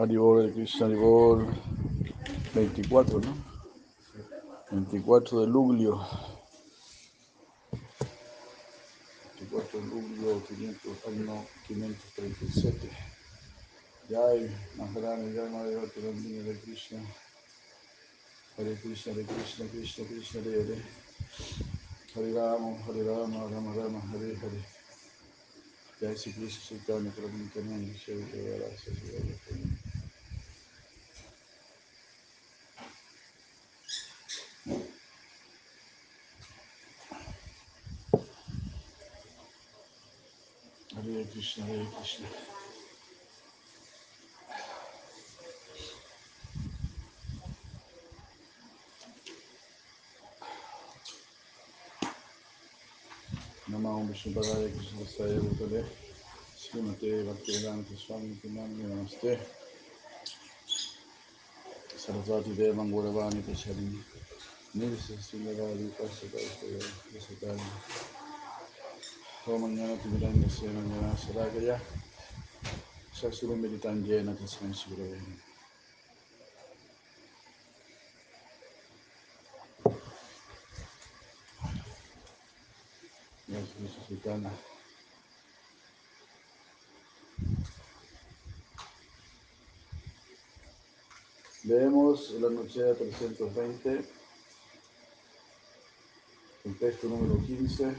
[0.00, 1.46] Haribol de Krishna, Haribol
[2.54, 3.36] 24, ¿no?
[4.70, 6.00] 24 de Luglio.
[9.40, 12.88] 24 de Luglio, 500, año 537.
[14.08, 16.98] Jai, Maharani, Jai Madhava, Tirandini de Krishna.
[18.56, 20.82] Hare Krishna, Hare Krishna, Krishna Krishna, Hare Hare.
[22.14, 24.79] Hare Rama, Hare Rama, Rama Rama, Hare Hare.
[26.00, 29.36] Jai Sri Krishna, Chaitanya, Prabhu Nityananda, Shri Radha, Shri Radha,
[40.96, 42.26] Hare Krishna, Hare Krishna.
[42.26, 42.59] Namo Vishnu Padaya Krishna
[54.10, 55.82] विष्णुपदाय कृष्णदस्ताय भूतले
[56.62, 59.32] श्रीमते भक्तिवेदान्तस्वामिनाम्ने नमस्ते
[62.04, 63.86] सरस्वतीदेवं गौरवाणि पश्यति
[64.80, 67.68] निर्शिशिन्दराधिपश्यतानि
[69.46, 71.76] होमञ्जनतिमिरञ्जस्य मञ्जना सदाकया
[73.20, 75.18] शस्त्रं मिलिताञ्जेन तस्मै शिवरवे
[84.10, 84.50] Sultana.
[91.62, 94.04] Leemos la Noche 320,
[96.64, 97.94] el texto número 15.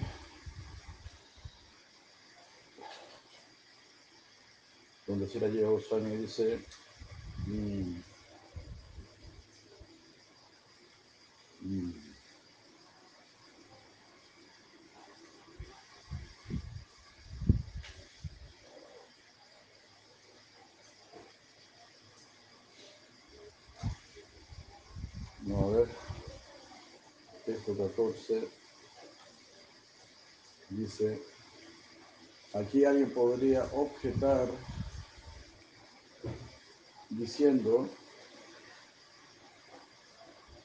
[5.07, 6.59] Donde Sira Lleva Goswami dice,
[7.47, 8.01] mm,
[11.61, 12.11] mm,
[25.43, 25.87] no, a ver,
[27.71, 28.47] texto 14,
[30.69, 31.21] dice,
[32.53, 34.49] aquí alguien podría objetar
[37.09, 37.89] diciendo,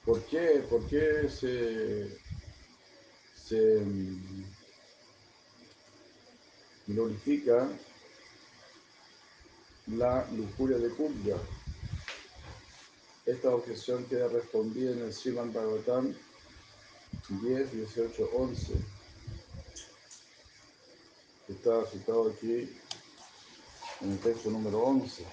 [0.04, 2.20] ¿por qué, por qué se,
[3.80, 4.44] mm,
[6.86, 7.68] glorifica
[9.88, 11.36] la lujuria de Kubja?
[13.26, 16.14] Esta objeción queda respondida en el Sriman Bhagavatam
[17.28, 18.72] 10, 18, 11.
[21.46, 22.70] que Está citado aquí
[24.00, 25.24] en el texto número 11.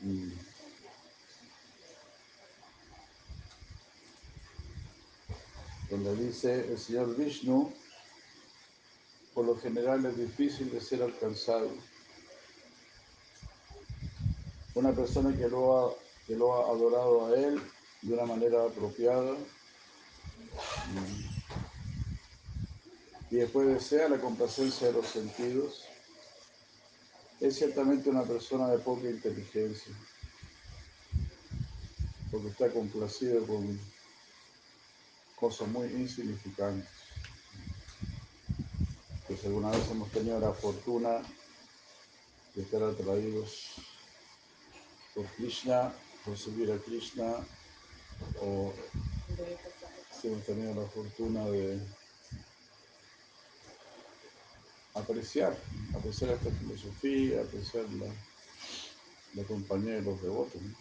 [0.00, 0.30] Mm.
[5.90, 7.72] Donde dice el Señor Vishnu,
[9.34, 11.70] por lo general es difícil de ser alcanzado.
[14.74, 17.58] Una persona que lo ha, que lo ha adorado a Él
[18.02, 19.34] de una manera apropiada
[23.30, 25.84] y después desea la complacencia de los sentidos,
[27.40, 29.92] es ciertamente una persona de poca inteligencia,
[32.30, 33.80] porque está complacido con
[35.36, 36.90] cosas muy insignificantes.
[39.26, 41.22] Pues alguna vez hemos tenido la fortuna
[42.54, 43.74] de estar atraídos
[45.14, 45.92] por Krishna,
[46.36, 47.36] seguir a Krishna,
[48.40, 48.72] o
[50.20, 51.80] si hemos tenido la fortuna de
[54.94, 55.56] apreciar,
[55.94, 58.06] apreciar esta filosofía, apreciar la,
[59.34, 60.60] la compañía de los devotos.
[60.60, 60.74] ¿no?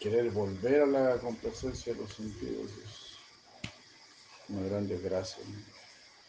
[0.00, 5.42] Querer volver a la complacencia de los sentidos es una gran desgracia.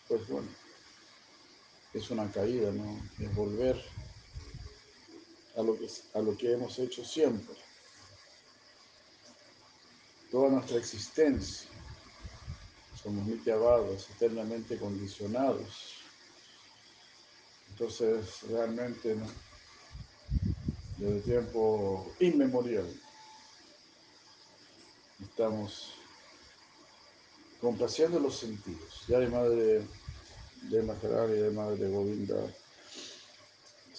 [0.07, 0.47] Pues bueno,
[1.93, 3.01] es una caída, ¿no?
[3.19, 3.83] Es volver
[5.55, 7.55] a lo que, a lo que hemos hecho siempre.
[10.31, 11.69] Toda nuestra existencia.
[13.01, 15.95] Somos nityabados, eternamente condicionados.
[17.69, 19.15] Entonces, realmente,
[20.97, 22.89] desde tiempo inmemorial,
[25.21, 25.93] estamos
[27.61, 29.03] complaciendo los sentidos.
[29.07, 29.87] Ya de madre
[30.63, 32.55] de Maharani, de madre de Govinda,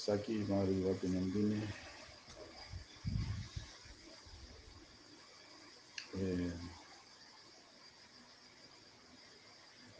[0.07, 1.61] Saki, madre de Bhatinandini,
[6.15, 6.53] eh,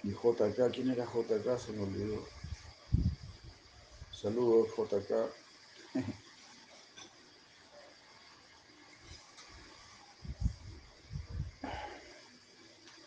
[0.05, 1.59] y JK, ¿quién era JK?
[1.59, 2.25] Se me olvidó.
[4.13, 5.11] Saludos JK.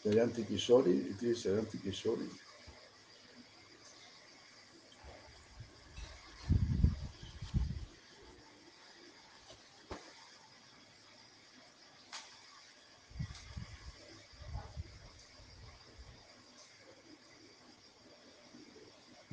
[0.03, 2.29] Dayanti Kishori, ¿y qué dice Dayanti Kishori?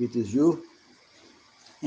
[0.07, 0.63] It is you.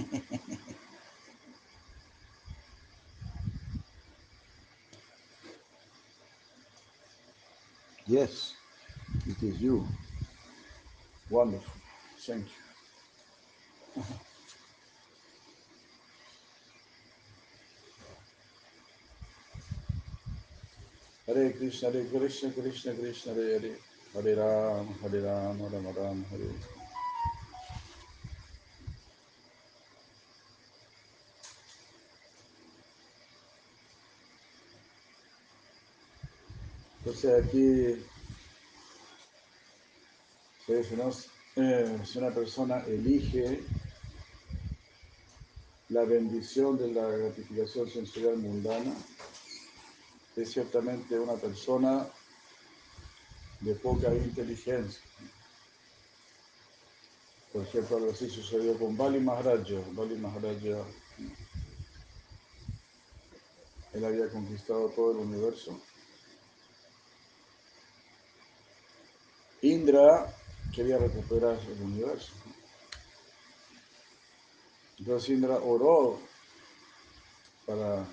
[8.06, 8.52] yes,
[9.26, 9.88] it is you.
[11.30, 11.80] Wonderful.
[12.18, 12.44] Thank
[13.96, 14.02] you.
[21.26, 23.76] Hare Krishna, Hare Krishna, Krishna Krishna, Hare Hare.
[24.12, 26.79] Hare Ram, Hare Ram, Ram Ram, Hare.
[37.22, 38.02] Entonces aquí
[40.96, 41.10] ¿no?
[41.56, 43.60] Eh, si una persona elige
[45.90, 48.94] la bendición de la gratificación sensorial mundana,
[50.36, 52.08] es ciertamente una persona
[53.60, 55.02] de poca inteligencia.
[57.52, 59.82] Por ejemplo, algo así sucedió con Bali Maharaja.
[59.92, 60.86] Bali Maharaja,
[63.92, 65.78] él había conquistado todo el universo.
[69.80, 70.30] Indra
[70.74, 72.34] quería recuperar el universo.
[74.98, 76.18] Entonces Indra oró
[77.64, 78.04] para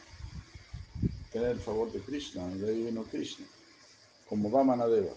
[1.29, 3.45] tener el favor de Krishna, y de ahí vino Krishna,
[4.29, 5.11] como Vamanadeva.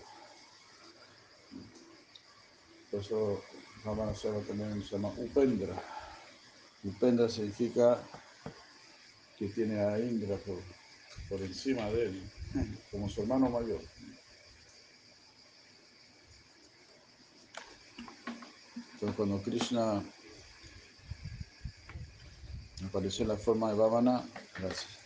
[2.90, 3.44] Por eso
[3.84, 5.80] Vamanadeva también se llama Upendra.
[6.82, 8.02] Upendra significa
[9.38, 10.58] que tiene a Indra por,
[11.28, 12.30] por encima de él,
[12.90, 13.80] como su hermano mayor.
[19.00, 20.04] Entonces cuando Krishna
[22.86, 24.98] apareció en la forma de Vamana, gracias.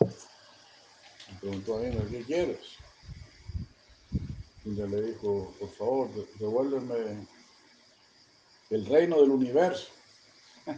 [0.00, 2.60] Le preguntó a Indra, ¿qué quieres?
[4.64, 6.08] Indra le dijo, por favor,
[6.38, 7.28] devuélveme
[8.70, 9.88] el reino del universo.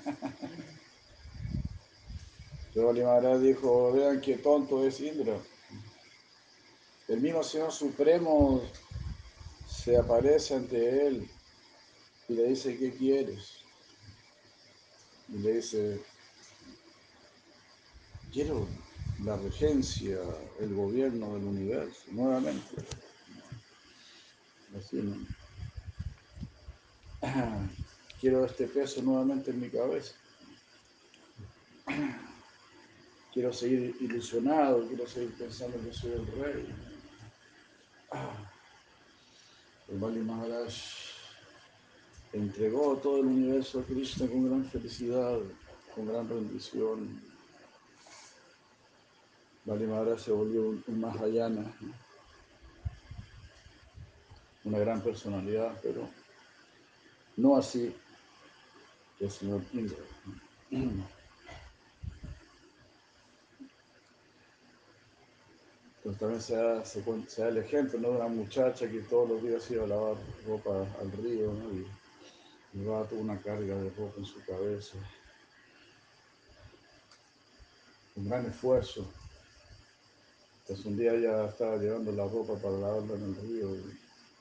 [2.74, 5.38] Pero Maharaj dijo, vean qué tonto es Indra.
[7.06, 8.62] El mismo Señor Supremo
[9.68, 11.30] se aparece ante él
[12.28, 13.60] y le dice, ¿qué quieres?
[15.28, 16.00] Y le dice,
[18.32, 18.66] quiero
[19.24, 20.18] la regencia,
[20.60, 22.76] el gobierno del universo, nuevamente.
[24.76, 25.16] Así, ¿no?
[28.20, 30.14] Quiero este peso nuevamente en mi cabeza.
[33.32, 36.74] Quiero seguir ilusionado, quiero seguir pensando que soy el rey.
[39.88, 41.05] El Bali Maharaj
[42.32, 45.38] entregó todo el universo a Krishna con gran felicidad,
[45.94, 47.20] con gran rendición.
[49.64, 51.64] Bali Maharaj se volvió un, un Mahayana,
[54.64, 56.08] una gran personalidad, pero
[57.36, 57.94] no así
[59.20, 59.98] el señor Indra.
[65.96, 68.10] Entonces también se da, se, el ejemplo ¿no?
[68.10, 72.05] de una muchacha que todos los días iba a lavar ropa al río ¿no?
[72.76, 74.98] Llevaba toda una carga de ropa en su cabeza,
[78.16, 79.10] un gran esfuerzo.
[80.60, 83.76] Entonces un día ella estaba llevando la ropa para lavarla en el río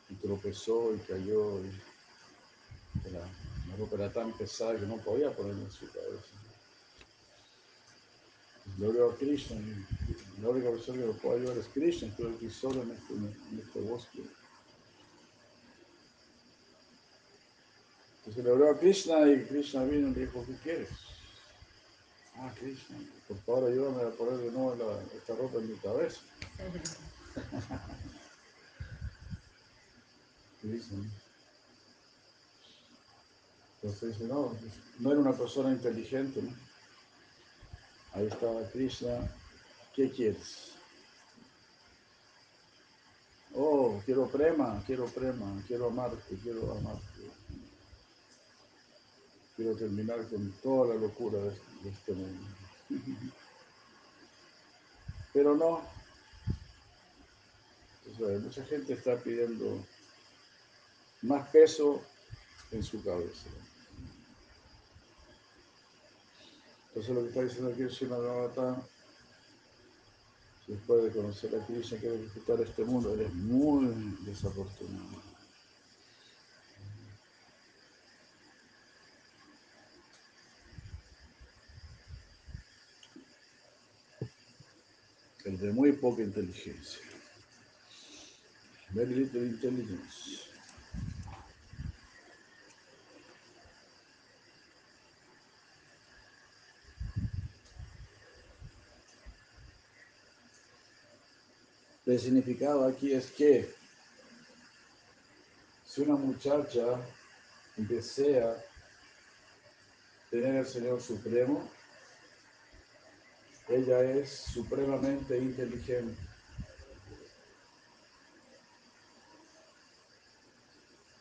[0.09, 1.61] y, tropezó y cayó.
[3.11, 6.33] La, ropa era tan pesada que no podía ponerla en su cabeza.
[8.77, 9.61] Gloria a Krishna.
[10.41, 12.07] La única persona que lo puede ayudar es Krishna.
[12.07, 14.23] Estoy aquí solo en este, en este bosque.
[18.25, 20.89] Entonces le oró a Krishna y Krishna vino y le dijo, ¿qué quieres?
[22.37, 26.21] Ah, Krishna, por favor ayúdame a poner de nuevo esta ropa en mi cabeza.
[30.61, 31.03] Krishna.
[33.75, 34.57] Entonces dice, no,
[34.97, 36.51] no era una persona inteligente, ¿no?
[38.13, 39.31] Ahí estaba Krishna,
[39.93, 40.71] ¿qué quieres?
[43.53, 47.44] Oh, quiero prema, quiero prema, quiero amarte, quiero amarte.
[49.55, 52.47] Quiero terminar con toda la locura de, de este mundo.
[55.33, 55.81] Pero no,
[58.41, 59.83] mucha gente está pidiendo
[61.23, 62.01] más peso
[62.71, 63.49] en su cabeza.
[66.87, 68.81] Entonces lo que está diciendo aquí el Srimad Bhagavatam,
[70.67, 75.34] después de conocer a Krishna, quiere disfrutar este mundo, eres muy desafortunado.
[85.45, 87.01] el de muy poca inteligencia.
[88.89, 90.45] Very little intelligence.
[102.05, 103.73] El significado aquí es que
[105.85, 107.01] si una muchacha
[107.77, 108.63] desea
[110.29, 111.67] tener el Señor Supremo,
[113.67, 116.15] ella es supremamente inteligente.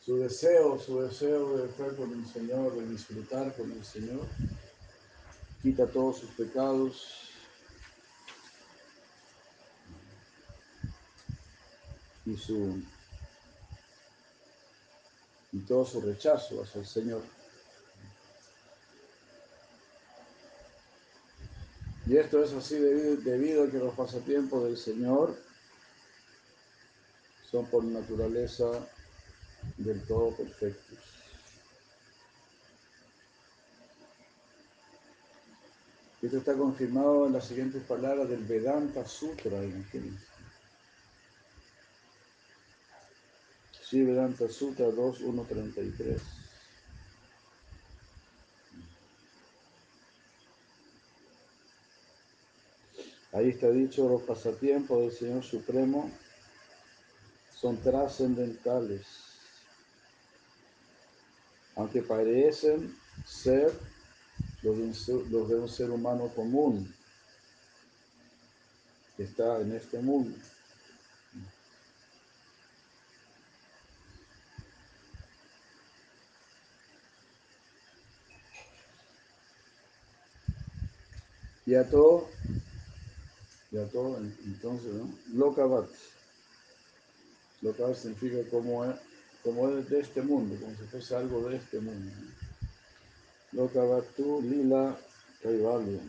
[0.04, 4.26] Su deseo, su deseo de estar con el Señor, de disfrutar con el Señor,
[5.62, 7.30] quita todos sus pecados
[12.26, 12.82] y su
[15.52, 17.22] y todo su rechazo hacia el Señor.
[22.06, 25.34] Y esto es así debido, a que los pasatiempos del Señor
[27.50, 28.66] son por naturaleza
[29.78, 30.98] del todo perfectos.
[36.20, 40.26] Esto está confirmado en las siguientes palabras del Vedanta Sutra, imagínense.
[43.82, 46.43] Sí, Vedanta Sutra 2.1.33.
[53.34, 56.08] Ahí está dicho, los pasatiempos del Señor Supremo
[57.52, 59.04] son trascendentales,
[61.74, 63.72] aunque parecen ser
[64.62, 64.76] los
[65.06, 66.94] de, un, ser humano común
[69.16, 70.38] que está en este mundo.
[81.66, 82.33] Y a todo
[83.74, 85.12] ya todo, entonces, ¿no?
[85.32, 85.90] Lokavat.
[87.60, 88.96] Lokavat significa como es,
[89.42, 92.12] como es de este mundo, como si fuese algo de este mundo.
[94.16, 94.96] tu Lila
[95.42, 96.00] Kaivalya.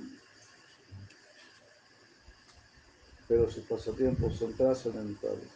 [3.27, 5.49] Pero sus pasatiempos son trascendentales.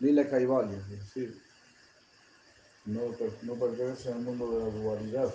[0.00, 1.40] Lila Kaivalya, es decir,
[2.86, 3.02] no,
[3.42, 5.32] no pertenece al mundo de la dualidad,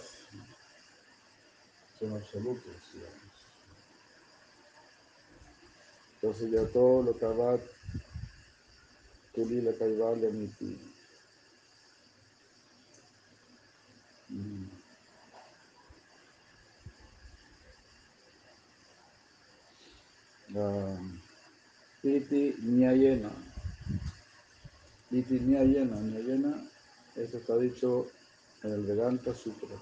[1.97, 2.75] son absolutos.
[6.27, 7.57] Entonces ya todo lo que va
[9.33, 10.77] Tulila Kaivalya Niti.
[22.03, 23.31] Iti Nyayena.
[25.11, 25.95] Iti Nyayena.
[25.95, 26.69] Nyayena,
[27.15, 28.07] esto está dicho
[28.63, 29.77] en el Vedanta Sutra.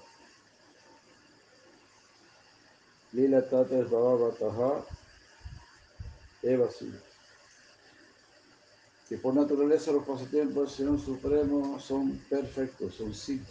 [3.14, 4.96] Lila Tata es Baba Bataha
[9.08, 13.44] Que por naturaleza los pasatiempos del Señor Supremo son perfectos, son siddha.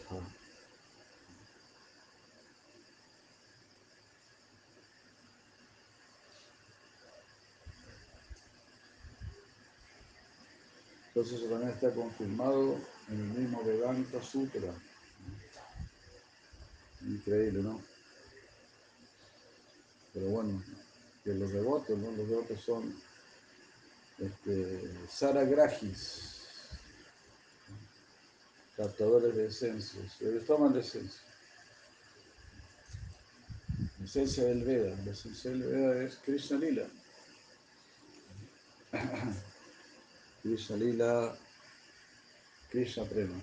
[11.07, 12.77] Entonces eso también está confirmado
[13.09, 14.73] en el mismo Vedanta Sutra.
[17.01, 17.81] Increíble, ¿no?
[20.13, 20.61] Pero bueno,
[21.25, 22.11] que los devotos, ¿no?
[22.11, 22.95] Los devotos son
[24.19, 26.35] este, saragrajis,
[28.77, 30.21] captadores de esencias.
[30.21, 31.19] Ellos toman la esencia.
[34.03, 34.95] Esencia del Veda.
[35.03, 36.87] La esencia del Veda es Krishna Lila.
[40.43, 41.35] Krishna Lila,
[42.69, 43.41] Krishna Prema.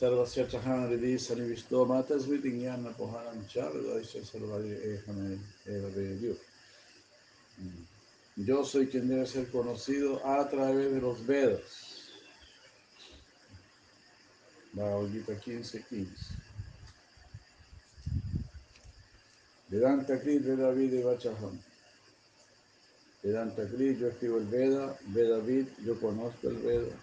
[0.00, 4.74] सर्वस्य चहान हृदय सन्निविष्टो मातस्मृति ज्ञान पोहानम चार्दस्य सर्वादि
[8.36, 11.60] Yo soy quien debe ser conocido a través de los Vedas.
[14.72, 16.34] Bhagavad Gita 15, 15.
[19.68, 21.60] Vedanta Krit, Veda Vida y Vachaham.
[23.22, 26.96] Vedanta Krit, yo escribo el Veda, Veda Vid, yo conozco el Veda.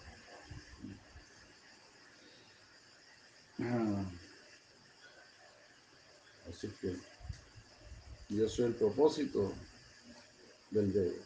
[3.65, 4.05] Ah.
[6.49, 6.97] Así que
[8.29, 9.53] yo soy el propósito
[10.71, 11.23] del dedo.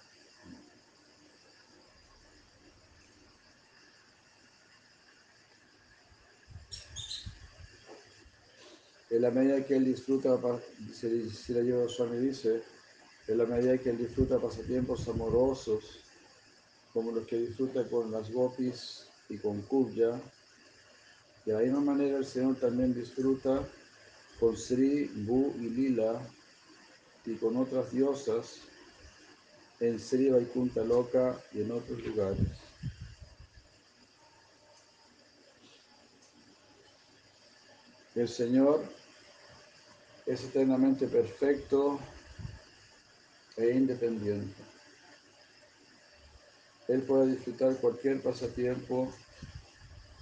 [9.09, 10.39] En la medida que él disfruta,
[10.93, 12.63] si la lleva Swami dice,
[13.29, 16.01] en la medida que él disfruta pasatiempos amorosos,
[16.93, 20.21] como los que disfruta con las gopis y con Kubya,
[21.47, 23.63] de la misma manera el Señor también disfruta
[24.41, 26.21] con Sri, Bu y Lila
[27.25, 28.59] y con otras diosas
[29.79, 32.49] en Sri Vaikunta Loka y en otros lugares.
[38.17, 38.83] El Señor
[40.27, 42.01] es eternamente perfecto
[43.57, 44.63] e independiente.
[46.89, 49.13] Él puede disfrutar cualquier pasatiempo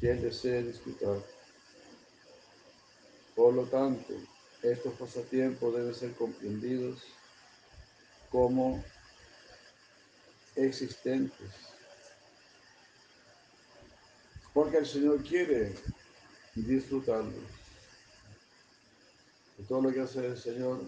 [0.04, 1.16] que Él desee disfrutar.
[3.34, 4.12] Por lo tanto,
[4.62, 7.02] estos pasatiempos deben ser comprendidos
[8.28, 8.84] como
[10.56, 11.48] existentes.
[14.52, 15.74] Porque el Señor quiere
[16.54, 17.48] disfrutarlos.
[19.56, 20.82] Y todo lo que hace el Señor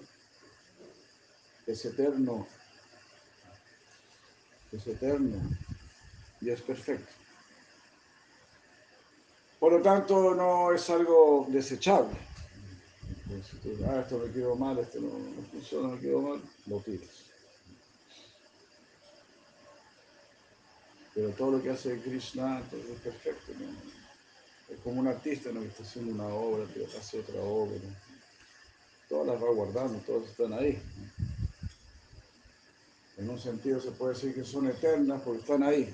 [1.66, 2.46] es eterno,
[4.72, 5.40] es eterno
[6.42, 7.25] y es perfecto.
[9.66, 12.16] Por lo tanto, no es algo desechable.
[13.50, 16.78] Si tú, ah, esto me quedó mal, esto no, no funciona, me quedó mal, lo
[16.78, 17.24] tiras.
[21.12, 23.52] Pero todo lo que hace Krishna entonces es perfecto.
[24.68, 25.62] Es como un artista ¿no?
[25.62, 27.80] que está haciendo una obra, pero hace otra obra.
[29.08, 30.80] Todas las va guardando, todas están ahí.
[33.16, 35.92] En un sentido se puede decir que son eternas porque están ahí.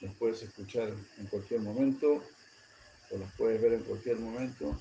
[0.00, 2.20] Las puedes escuchar en cualquier momento
[3.10, 4.76] o las puedes ver en cualquier momento.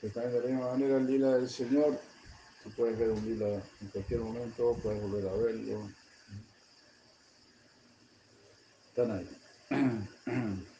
[0.00, 2.00] Pero también de la misma manera el lila del Señor,
[2.62, 5.90] tú puedes ver un lila en cualquier momento, puedes volver a verlo.
[8.90, 9.28] Están ahí.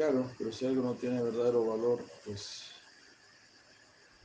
[0.00, 2.70] Claro, pero si algo no tiene verdadero valor, pues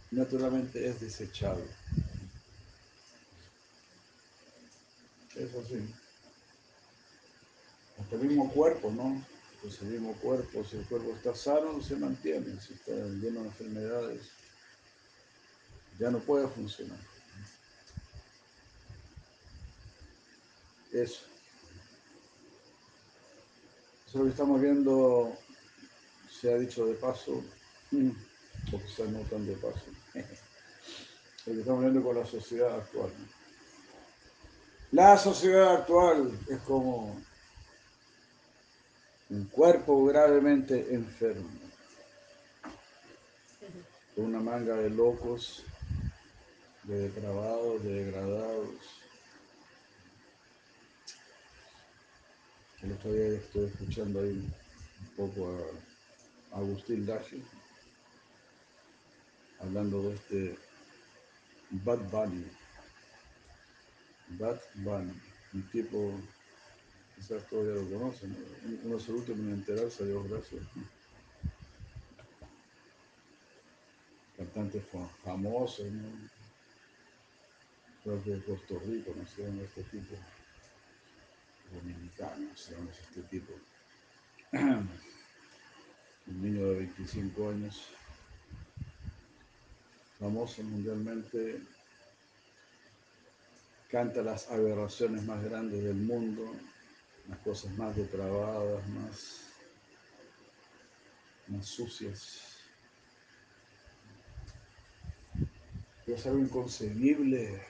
[0.10, 1.66] naturalmente es desechable.
[5.36, 5.94] Es así.
[8.00, 9.26] Hasta el mismo cuerpo, ¿no?
[9.62, 12.60] Pues el mismo cuerpo, si el cuerpo está sano, se mantiene.
[12.62, 14.22] Si está lleno de enfermedades,
[16.00, 17.00] ya no puede funcionar.
[20.92, 21.22] Eso.
[24.08, 25.38] Eso es lo que estamos viendo,
[26.30, 27.44] se ha dicho de paso,
[28.72, 29.86] o quizás no tan de paso,
[31.46, 33.12] lo que estamos viendo con la sociedad actual.
[34.96, 37.22] La sociedad actual es como
[39.30, 41.50] un cuerpo gravemente enfermo,
[44.16, 45.66] una manga de locos,
[46.84, 48.70] de depravados, de degradados.
[52.82, 54.50] Estoy escuchando ahí
[55.02, 55.60] un poco
[56.54, 57.42] a Agustín Laje,
[59.60, 60.58] hablando de este
[61.84, 62.46] Bad Bunny.
[64.28, 65.14] Bad Bunny,
[65.54, 66.20] un tipo,
[67.16, 68.38] quizás todavía lo conocen, ¿no?
[68.84, 70.62] uno se último en enterarse, Dios gracias.
[74.38, 76.10] Cantante fa- famoso, ¿no?
[78.04, 80.16] creo que de Puerto Rico, no sé este tipo,
[81.74, 83.54] dominicano, no sé este tipo.
[86.28, 87.82] Un niño de 25 años,
[90.20, 91.62] famoso mundialmente,
[93.90, 96.52] canta las aberraciones más grandes del mundo,
[97.28, 99.42] las cosas más depravadas, más,
[101.48, 102.56] más sucias.
[106.06, 107.62] Es algo inconcebible.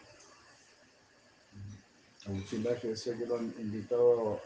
[2.25, 4.41] Agustín Laje decía que lo han invitado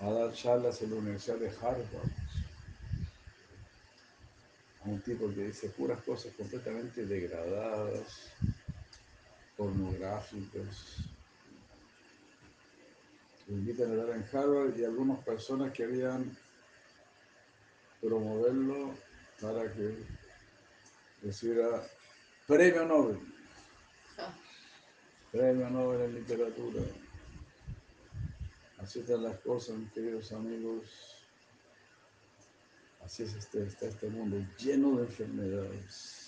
[0.00, 2.10] a dar charlas en la Universidad de Harvard.
[4.84, 8.30] A un tipo que dice puras cosas completamente degradadas,
[9.56, 10.98] pornográficas.
[13.46, 16.36] Lo invitan a dar en Harvard y algunas personas querían
[18.00, 18.94] promoverlo
[19.40, 20.04] para que
[21.22, 21.82] recibiera
[22.46, 23.20] premio Nobel.
[25.30, 26.82] Premio Nobel en literatura.
[28.78, 31.16] Así están las cosas, mis queridos amigos.
[33.00, 36.25] Así es este, está este mundo lleno de enfermedades.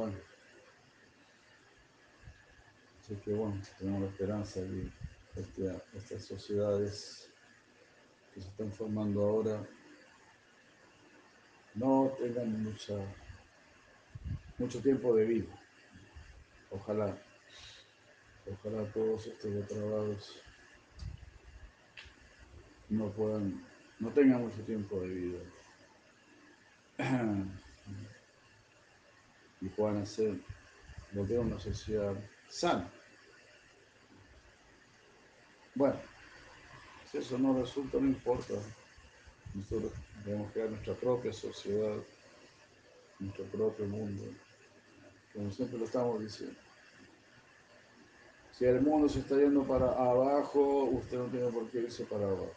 [0.00, 0.16] Bueno,
[2.98, 4.90] así que bueno, tenemos la esperanza de
[5.34, 7.30] que este- estas sociedades
[8.32, 9.62] que se están formando ahora
[11.74, 12.94] no tengan mucha,
[14.56, 15.54] mucho tiempo de vida.
[16.70, 17.18] Ojalá,
[18.50, 20.42] ojalá todos estos depravados
[22.88, 23.62] no puedan,
[23.98, 25.40] no tengan mucho tiempo de vida
[29.60, 30.34] y puedan hacer,
[31.12, 32.14] volver a una sociedad
[32.48, 32.90] sana.
[35.74, 35.96] Bueno,
[37.10, 38.54] si eso no resulta, no importa.
[39.54, 39.92] Nosotros
[40.24, 41.96] debemos crear nuestra propia sociedad,
[43.18, 44.22] nuestro propio mundo,
[45.34, 46.58] como siempre lo estamos diciendo.
[48.52, 52.26] Si el mundo se está yendo para abajo, usted no tiene por qué irse para
[52.26, 52.52] abajo.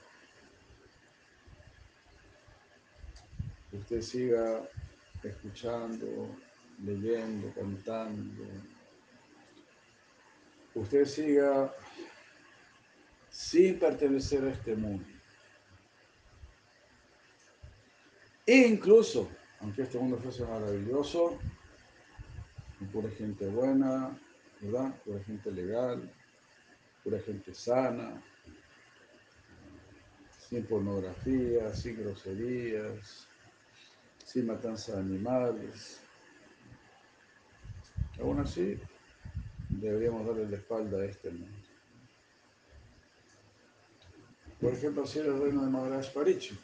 [3.71, 4.69] Usted siga
[5.23, 6.27] escuchando,
[6.79, 8.45] leyendo, cantando.
[10.75, 11.73] Usted siga
[13.29, 15.05] sin pertenecer a este mundo.
[18.45, 21.39] Incluso, aunque este mundo fuese maravilloso,
[22.91, 24.19] pura gente buena,
[24.61, 24.93] ¿verdad?
[25.05, 26.11] Pura gente legal,
[27.03, 28.21] pura gente sana,
[30.37, 33.27] sin pornografía, sin groserías,
[34.25, 36.02] sin matanza de animales.
[38.19, 38.79] Aún así,
[39.69, 41.57] deberíamos darle la espalda a este mundo.
[44.61, 46.57] Por ejemplo, así era el reino de Maharaj Parichi.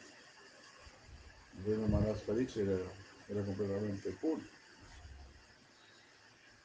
[1.58, 4.40] El reino de Maharaj Parichi era, completamente puro.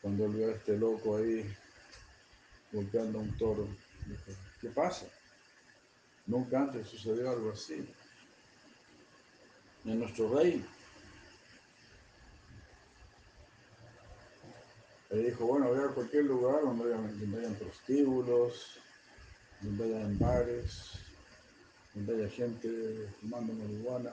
[0.01, 1.45] Cuando él vio a este loco ahí
[2.71, 3.67] golpeando a un toro,
[4.05, 5.07] dijo, ¿qué pasa?
[6.27, 7.85] Nunca antes sucedió algo así.
[9.83, 10.74] En nuestro reino.
[15.11, 16.93] Le dijo, bueno, voy a cualquier lugar donde
[17.37, 18.79] hayan prostíbulos,
[19.61, 20.91] donde hayan bares,
[21.93, 24.11] donde haya gente fumando marihuana.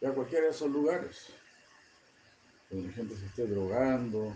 [0.00, 1.32] Voy a cualquiera de esos lugares
[2.70, 4.34] donde la gente se esté drogando,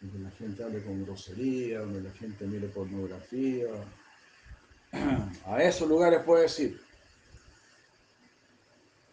[0.00, 3.68] donde la gente hable con grosería, donde la gente mire pornografía.
[5.46, 6.80] A esos lugares puedes ir.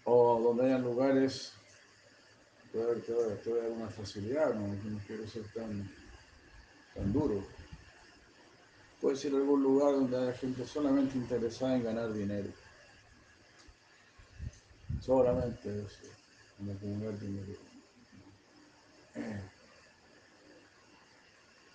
[0.04, 1.54] O donde hayan lugares,
[2.71, 5.89] te voy te una facilidad, no, no quiero ser tan,
[6.95, 7.43] tan duro.
[9.01, 12.49] Puedes ir a algún lugar donde haya gente solamente interesada en ganar dinero.
[15.01, 15.86] Solamente
[16.60, 17.60] en acumular dinero.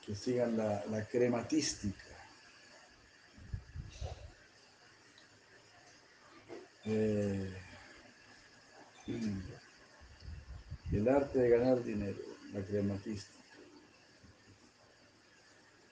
[0.04, 2.04] Que sigan la, la crematística.
[6.84, 7.52] Eh,
[10.96, 12.18] el arte de ganar dinero,
[12.52, 13.34] la crematística.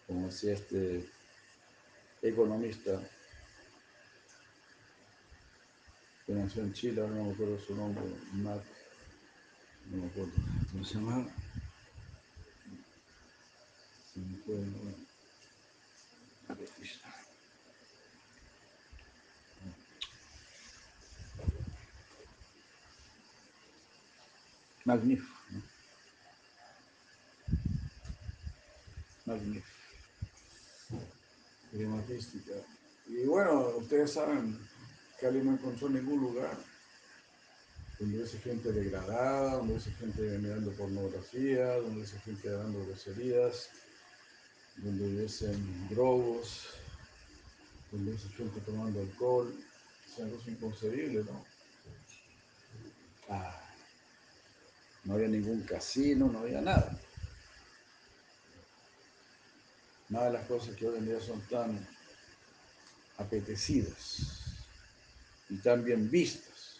[0.07, 1.09] Como decía este
[2.23, 3.01] economista
[6.27, 8.63] que nació en Chile, ahora no me acuerdo su nombre, Mac,
[9.91, 10.33] no me acuerdo,
[10.73, 11.27] ¿cómo se llama?
[14.13, 14.57] Se me fue.
[24.85, 25.63] Magnífico, ¿no?
[29.27, 29.69] Magnífico.
[31.71, 32.53] Crematística.
[33.07, 34.59] Y bueno, ustedes saben
[35.19, 36.57] que Ali no encontró ningún lugar
[37.99, 43.71] donde hubiese gente degradada, donde hubiese gente mirando pornografía, donde hubiese gente dando groserías,
[44.77, 46.69] donde hubiesen drogos,
[47.91, 49.55] donde hubiese gente tomando alcohol.
[50.07, 51.45] Es cosa inconcebible, ¿no?
[53.29, 53.64] Ah,
[55.05, 56.99] no había ningún casino, no había nada.
[60.09, 61.87] Nada de las cosas que hoy en día son tan
[63.17, 64.21] apetecidas
[65.49, 66.79] y tan bien vistas.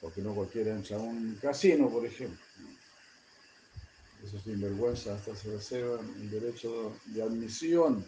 [0.00, 2.44] Porque no cualquiera entra a un casino, por ejemplo.
[4.24, 8.04] Esos sinvergüenza hasta se reservan el derecho de admisión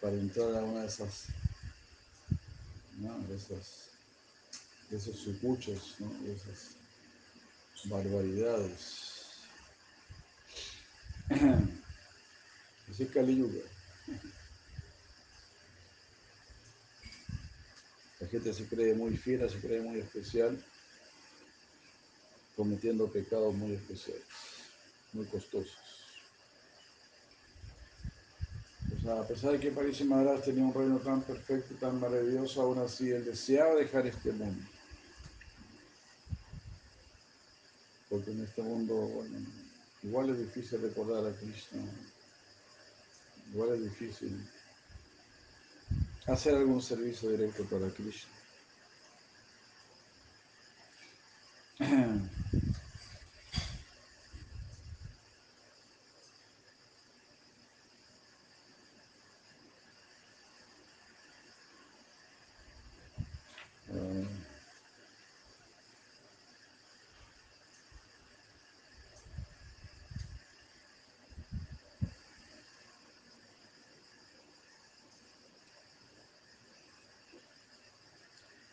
[0.00, 1.26] para entrar a una de esas,
[2.98, 3.18] ¿no?
[3.28, 3.90] de esas,
[4.90, 6.10] esos sucuchos, ¿no?
[6.26, 6.76] esas
[7.84, 9.08] barbaridades.
[12.90, 13.60] Así es Kali Yuga.
[18.20, 20.62] La gente se cree muy fiera, se cree muy especial,
[22.56, 24.24] cometiendo pecados muy especiales,
[25.12, 25.76] muy costosos.
[28.96, 32.62] O sea, a pesar de que París Maharaj tenía un reino tan perfecto, tan maravilloso,
[32.62, 34.64] aún así él deseaba dejar este mundo.
[38.08, 39.38] Porque en este mundo, bueno,
[40.02, 41.82] igual es difícil recordar a Krishna,
[43.52, 44.48] igual es difícil
[46.26, 48.32] hacer algún servicio directo para Krishna.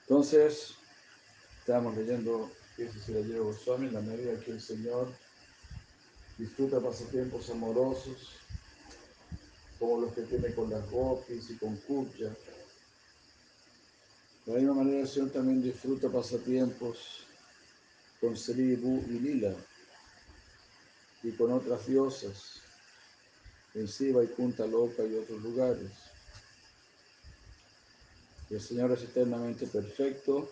[0.07, 0.75] Entonces,
[1.59, 5.07] estamos leyendo eso se la Goswami la medida que el Señor
[6.37, 8.33] disfruta pasatiempos amorosos,
[9.79, 12.35] como los que tiene con las gopis y con Kubja.
[14.45, 17.25] De la misma manera, el Señor también disfruta pasatiempos
[18.19, 19.55] con Seribu y Lila
[21.23, 22.61] y con otras diosas
[23.73, 26.14] en Siva y Punta Loca y otros lugares.
[28.49, 30.51] El Señor es eternamente perfecto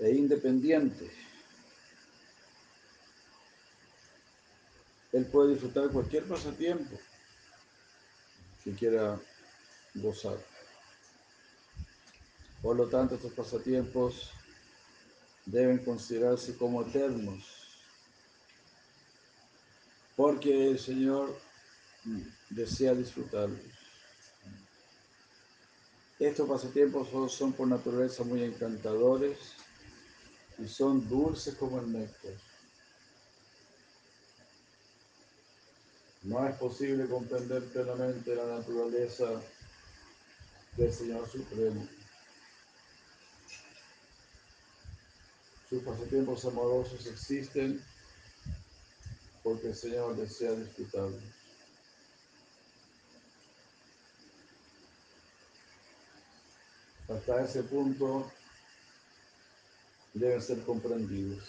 [0.00, 1.10] e independiente.
[5.12, 6.98] Él puede disfrutar cualquier pasatiempo
[8.64, 9.18] que quiera
[9.94, 10.36] gozar.
[12.60, 14.30] Por lo tanto, estos pasatiempos
[15.46, 17.44] deben considerarse como eternos,
[20.16, 21.38] porque el Señor
[22.50, 23.75] desea disfrutarlos.
[26.18, 29.36] Estos pasatiempos son por naturaleza muy encantadores
[30.58, 32.32] y son dulces como el néctar.
[36.22, 39.42] No es posible comprender plenamente la naturaleza
[40.76, 41.86] del Señor Supremo.
[45.68, 47.84] Sus pasatiempos amorosos existen
[49.42, 51.22] porque el Señor desea disfrutarlos.
[57.08, 58.30] Hasta ese punto
[60.12, 61.44] deben ser comprendidos.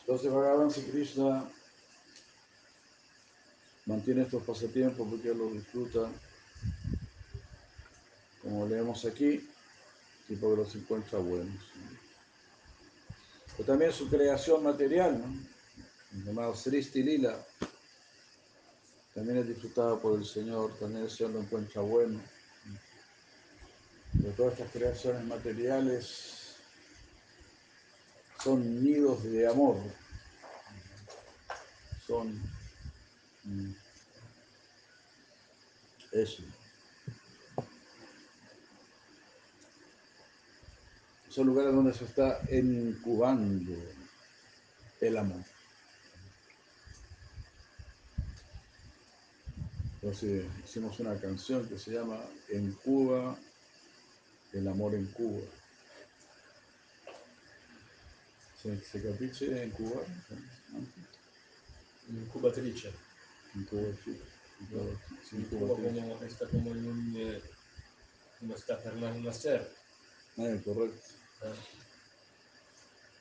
[0.00, 1.50] Entonces Bhagavan Sri Krishna
[3.84, 6.08] mantiene estos pasatiempos porque los disfruta,
[8.40, 9.48] como leemos aquí,
[10.28, 11.56] y porque los encuentra buenos.
[13.56, 16.24] Pero también su creación material, ¿no?
[16.24, 17.44] llamado Sristi Lila,
[19.16, 22.20] también es disfrutada por el Señor, también el Señor lo encuentra bueno.
[24.12, 26.54] De todas estas creaciones materiales
[28.44, 29.78] son nidos de amor,
[32.06, 32.42] son
[33.44, 33.72] mm,
[36.12, 36.42] eso.
[41.30, 43.72] Son lugares donde se está incubando
[45.00, 45.55] el amor.
[50.06, 53.36] Entonces hicimos una canción que se llama En Cuba,
[54.52, 55.42] el amor en Cuba.
[58.62, 59.00] ¿Se, se
[59.64, 60.02] en Cuba?
[62.08, 62.88] En Cuba, sí.
[63.56, 67.42] En Cuba, sí, en Cuba como, está como en un, eh,
[68.38, 68.80] como está
[69.24, 69.68] nacer.
[70.38, 71.00] Ah, correcto.
[71.42, 71.52] eh.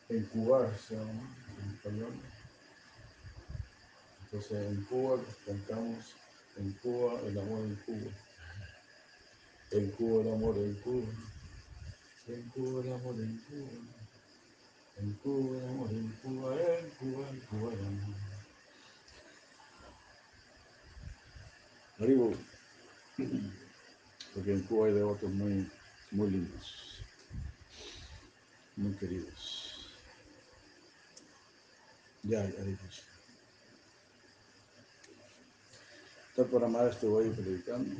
[0.10, 2.14] En Cuba, se llama, en español.
[4.26, 6.14] Entonces en Cuba cantamos
[6.58, 8.12] en Cuba el amor en Cuba.
[9.72, 11.12] En Cuba el amor en Cuba.
[12.28, 13.96] En Cuba el amor en Cuba.
[14.98, 18.16] En Cuba el amor en Cuba, en Cuba, en Cuba el amor.
[22.00, 22.28] Arriba,
[24.34, 25.70] porque en Cuba hay devotos muy,
[26.12, 27.02] muy lindos,
[28.76, 29.92] muy queridos.
[32.24, 33.15] Ya, ya dije.
[36.38, 37.96] Está amar estuvo ahí predicando.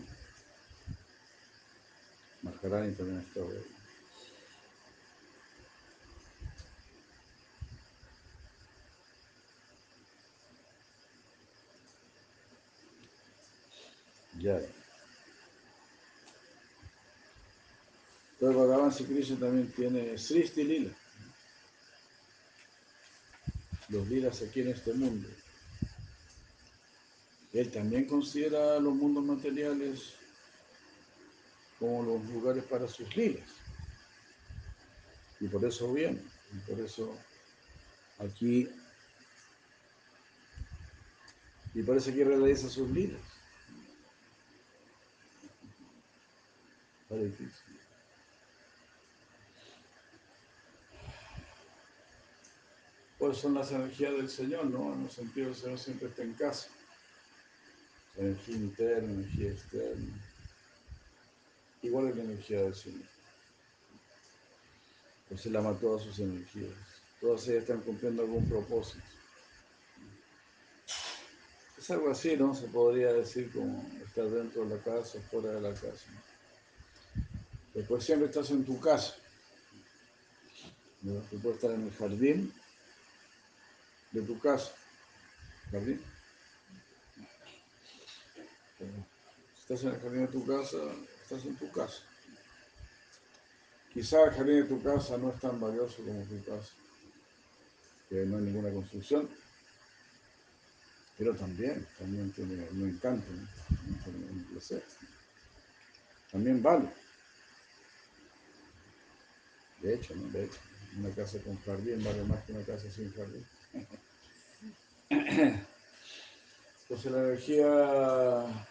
[2.42, 3.66] Maharani también estaba ahí.
[14.42, 14.60] Ya.
[18.34, 20.92] Entonces Bhagavan Krishna también tiene Sristi Lila.
[23.88, 25.30] Los lilas aquí en este mundo.
[27.56, 30.14] Él también considera los mundos materiales
[31.80, 33.48] como los lugares para sus lilas.
[35.40, 36.22] Y por eso viene.
[36.52, 37.18] Y por eso
[38.20, 38.68] aquí.
[41.74, 43.22] Y por eso aquí realiza sus lilas.
[47.10, 47.80] Hare Krishna.
[53.18, 54.94] Pues son las energías del Señor, ¿no?
[54.94, 56.75] En el sentido el Señor siempre está en casa.
[58.18, 60.14] Energía interna, energía externa.
[61.82, 63.08] Igual es la energía del Señor.
[65.30, 66.74] Pues Él ama todas sus energías.
[67.20, 69.04] Todas ellas están cumpliendo algún propósito.
[71.78, 72.56] Es algo así, ¿no?
[72.56, 76.06] Se podría decir como estar dentro de la casa o fuera de la casa.
[77.74, 79.16] Después siempre estás en tu casa.
[81.04, 82.54] Tú puedes estar en el jardín
[84.12, 84.72] de tu casa.
[85.72, 86.02] ¿Jardín?
[88.78, 88.84] Si
[89.68, 90.78] estás en el jardín de tu casa,
[91.24, 92.04] estás en tu casa.
[93.92, 96.72] Quizá el jardín de tu casa no es tan valioso como tu casa,
[98.08, 99.28] que no hay ninguna construcción,
[101.18, 103.48] pero también, también tiene un encanto, ¿no?
[104.06, 104.84] un placer.
[106.32, 106.90] También vale.
[109.82, 110.28] De hecho, ¿no?
[110.30, 110.60] De hecho,
[111.00, 113.48] una casa con jardín vale más que una casa sin jardín.
[116.84, 118.68] Entonces la energía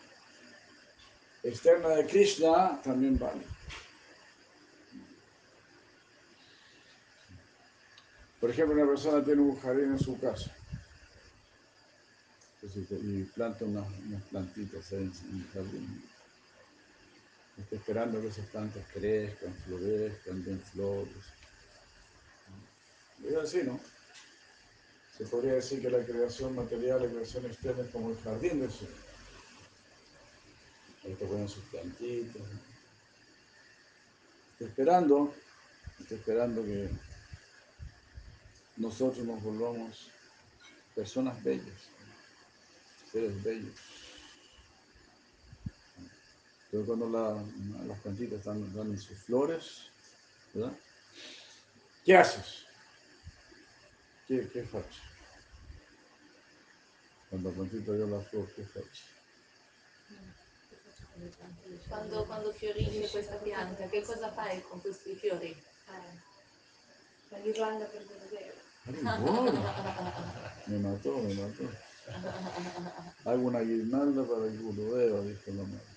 [1.44, 3.42] externa de Krishna también vale.
[8.40, 10.54] Por ejemplo, una persona tiene un jardín en su casa
[12.90, 13.86] y planta unas,
[14.30, 16.02] plantitas en el jardín.
[17.58, 21.24] Está esperando que esas plantas crezcan, florezcan, den flores.
[23.24, 23.78] Es así, ¿no?
[25.16, 28.72] Se podría decir que la creación material, la creación externa es como el jardín del
[28.72, 29.03] Señor.
[31.04, 32.42] Ahí te ponen sus plantitas.
[34.52, 35.34] Está esperando,
[36.00, 36.88] está esperando que
[38.76, 40.10] nosotros nos volvamos
[40.94, 41.88] personas bellas,
[43.10, 43.74] seres bellos.
[46.70, 47.08] Pero cuando
[47.86, 49.90] las plantitas están dando sus flores,
[50.54, 50.76] ¿verdad?
[52.04, 52.64] ¿Qué haces?
[54.26, 54.96] ¿Qué, qué haces?
[57.30, 59.13] Cuando la plantita dio la flor, ¿qué haces?
[61.88, 65.50] Quando, quando fiorisce questa pianta, che cosa fai con questi fiori?
[65.50, 66.18] Eh,
[67.28, 68.62] la ghirlanda per vedere.
[70.66, 71.70] Me mató, me mató.
[73.24, 75.94] Hago una guirnalda para el gurudeva, dijo la madre.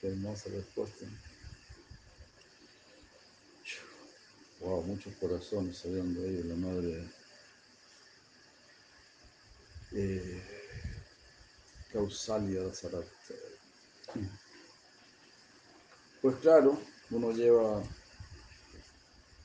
[0.00, 1.04] Qué hermosa respuesta.
[4.60, 7.08] Wow, muchos corazones salieron de ahí, la madre.
[9.92, 10.67] Eh,
[11.92, 13.06] Dasarat.
[16.20, 16.78] Pues claro,
[17.10, 17.82] uno lleva,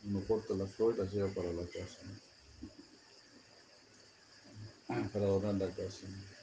[0.06, 1.99] uno corta la flor y la lleva para la casa,
[4.88, 6.08] para adornar la casa.
[6.08, 6.34] ¿no?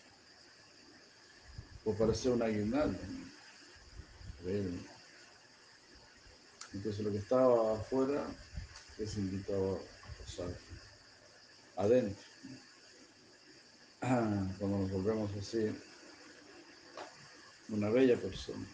[1.84, 2.98] O para hacer una guirnalda.
[6.72, 8.24] Entonces lo que estaba afuera
[8.98, 10.56] es invitado a pasar
[11.76, 12.24] adentro.
[14.00, 15.70] Cuando nos volvemos así,
[17.70, 18.66] una bella persona.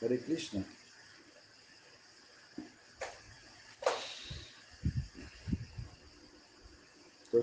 [0.00, 0.64] Hare Krishna.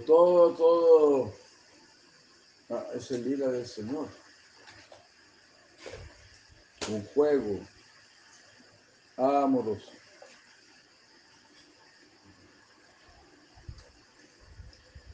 [0.06, 1.34] Todo, todo
[2.70, 4.08] ah, es el lila del Señor.
[6.88, 7.60] Un juego
[9.18, 9.92] amoroso.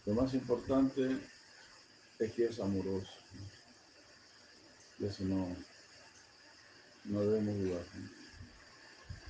[0.05, 1.17] Lo más importante
[2.19, 3.22] es que es amoroso.
[5.03, 5.55] Eso no,
[7.05, 7.83] no debemos dudar.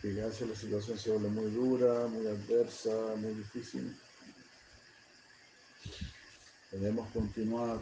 [0.03, 3.95] Veces la situación se vuelve muy dura, muy adversa, muy difícil.
[6.71, 7.79] Debemos continuar.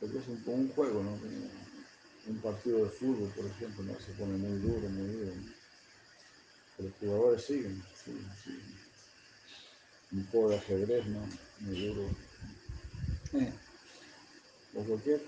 [0.00, 1.18] Porque es un, un juego, ¿no?
[2.28, 4.00] Un partido de fútbol, por ejemplo, ¿no?
[4.00, 5.32] Se pone muy duro, muy duro.
[6.76, 8.74] Pero los jugadores siguen, siguen, siguen.
[10.12, 11.28] Un juego de ajedrez, ¿no?
[11.60, 12.08] Muy duro.
[14.74, 15.20] O cualquier,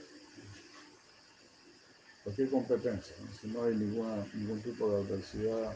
[2.22, 3.16] cualquier competencia.
[3.40, 5.74] Si no hay ninguna, ningún tipo de adversidad,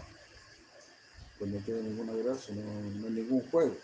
[1.38, 3.76] pues no tiene ninguna gracia, no, no hay ningún juego.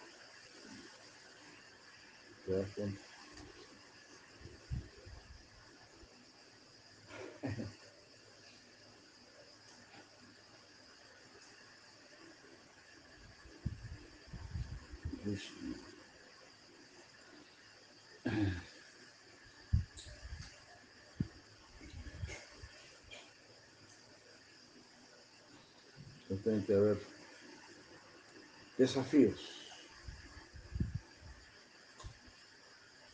[15.24, 15.74] Krishna.
[26.30, 26.98] Entonces tiene que haber
[28.78, 29.38] desafíos.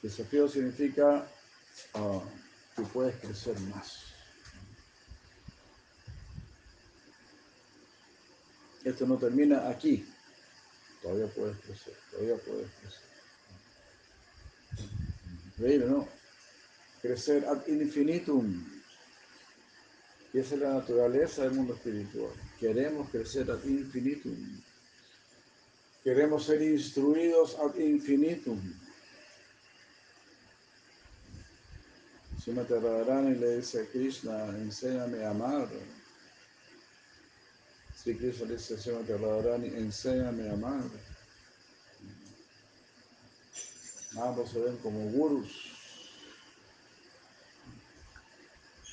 [0.03, 1.27] Desafío significa
[1.95, 2.23] ah,
[2.77, 4.05] que puedes crecer más.
[8.85, 10.07] Esto no termina aquí.
[11.03, 12.71] Todavía puedes crecer, todavía puedes
[15.57, 15.89] crecer.
[15.89, 16.07] ¿no?
[17.03, 18.74] Crecer ad infinitum.
[20.35, 22.33] Y esa es la naturaleza del mundo espiritual.
[22.59, 24.35] Queremos crecer ad infinitum.
[26.03, 28.61] Queremos ser instruidos ad infinitum.
[32.43, 35.69] Srimati Radharani le dice a Krishna, enséñame a amar.
[37.97, 40.83] Sri Krishna le dice a Radharani, enséñame a amar.
[44.17, 45.71] Ambos se ven como gurus.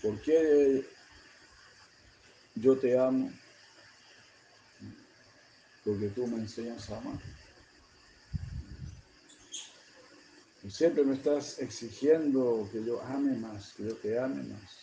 [0.03, 0.85] ¿Por qué
[2.55, 3.31] yo te amo?
[5.83, 7.19] Porque tú me enseñas a amar.
[10.63, 14.81] Y siempre me estás exigiendo que yo ame más, que yo te ame más.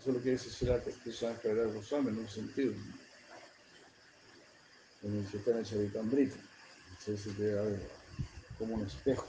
[0.00, 2.72] Eso es lo que dice Krishna Kaviraj Goswami en un sentido.
[5.02, 6.36] En el sistema Charitamrita.
[7.04, 7.78] Se dice que hay
[8.58, 9.26] como un espejo.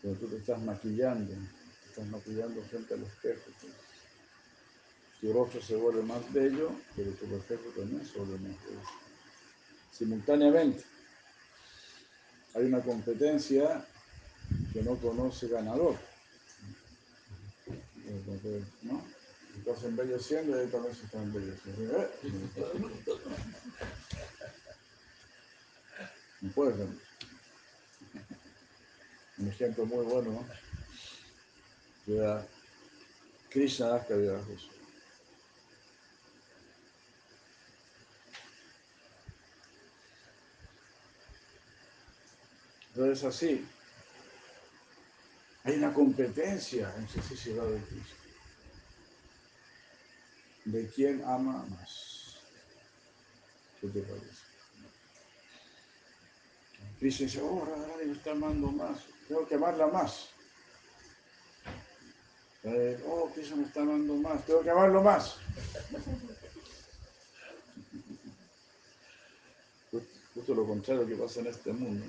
[0.00, 3.42] Cuando tú te estás maquillando, te estás maquillando frente al espejo.
[3.60, 3.89] pues,
[5.20, 8.80] tu rostro se vuelve más bello, pero tu reflejo también se vuelve más bello.
[9.92, 10.82] Simultáneamente,
[12.54, 13.84] hay una competencia
[14.72, 15.96] que no conoce ganador.
[18.82, 19.04] ¿No?
[19.58, 22.00] Estás embelleciendo y ahí también se está embelleciendo.
[22.00, 22.10] ¿Eh?
[26.40, 26.94] No puedes ganar.
[29.38, 30.46] Un ejemplo muy bueno, ¿no?
[32.06, 32.46] Que da
[33.50, 34.79] Krishna Kaviraj Goswami.
[43.00, 43.66] Entonces así,
[45.64, 48.14] hay una competencia en sociedad de Cristo.
[50.66, 52.36] ¿De quién ama más?
[53.80, 54.26] ¿Qué te parece?
[56.98, 60.28] Cristo dice, oh, Radharani me está amando más, tengo que amarla más.
[63.06, 65.36] Oh, Cristo me está amando más, tengo que amarlo más.
[70.34, 72.04] Justo lo contrario que pasa en este mundo.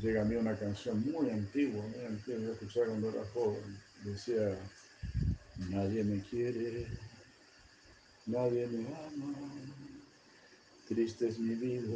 [0.00, 3.78] Llega a mí una canción muy antigua, muy antigua, yo escuchaba cuando era joven.
[4.04, 4.56] Decía,
[5.70, 6.86] nadie me quiere,
[8.26, 9.34] nadie me ama,
[10.86, 11.88] triste es mi vida,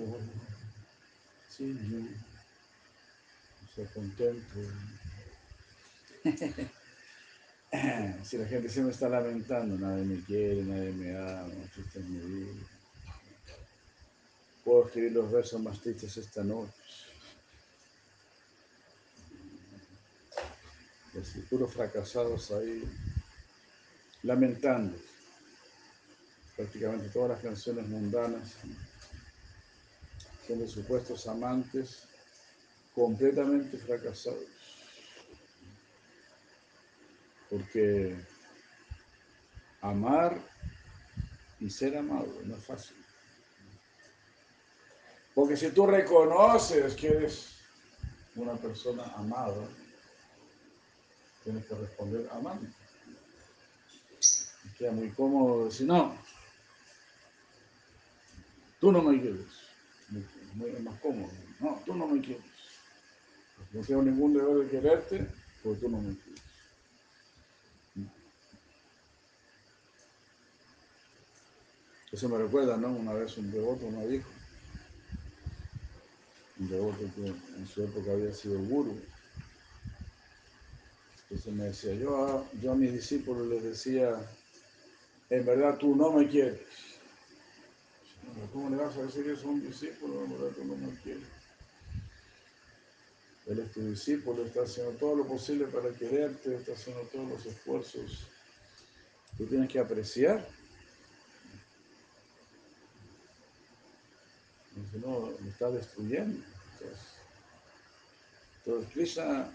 [1.48, 2.08] sin mí,
[3.68, 4.60] estoy contento.
[8.22, 12.18] Si la gente siempre está lamentando, nadie me quiere, nadie me ama, triste es mi
[12.18, 12.66] vida.
[14.64, 16.72] Puedo escribir los versos más tristes esta noche.
[21.14, 22.84] Los futuros fracasados ahí
[24.22, 24.96] lamentando.
[26.56, 28.54] Prácticamente todas las canciones mundanas
[30.46, 32.04] son de supuestos amantes
[32.94, 34.44] completamente fracasados.
[37.50, 38.16] Porque
[39.80, 40.40] amar
[41.58, 43.01] y ser amado no es fácil.
[45.34, 47.56] Porque si tú reconoces que eres
[48.36, 49.66] una persona amada,
[51.44, 52.68] tienes que responder amando.
[54.78, 56.16] Queda muy cómodo decir, no,
[58.80, 59.46] tú no me quieres.
[60.54, 61.32] Muy más cómodo.
[61.60, 62.44] No, tú no me quieres.
[63.72, 65.26] No tengo ningún deber de quererte,
[65.62, 66.42] porque tú no me quieres.
[72.12, 72.88] Eso me recuerda, ¿no?
[72.88, 74.28] Una vez un devoto me dijo,
[76.62, 78.96] un devoto que en su época había sido guru.
[81.22, 84.14] Entonces me decía, yo a, yo a mis discípulos les decía,
[85.30, 86.60] en verdad tú no me quieres.
[88.52, 90.24] ¿Cómo le vas a decir eso a un discípulo?
[90.24, 91.24] En verdad tú no me quieres.
[93.46, 97.46] Él es tu discípulo, está haciendo todo lo posible para quererte, está haciendo todos los
[97.46, 98.26] esfuerzos.
[99.36, 100.46] Tú tienes que apreciar.
[104.92, 106.44] Si no, lo está destruyendo.
[106.72, 106.98] Entonces,
[108.58, 109.52] entonces Krishna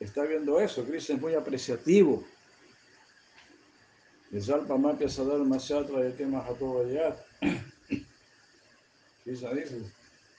[0.00, 0.84] está viendo eso.
[0.84, 2.24] Krishna es muy apreciativo.
[9.24, 9.82] Krishna dice,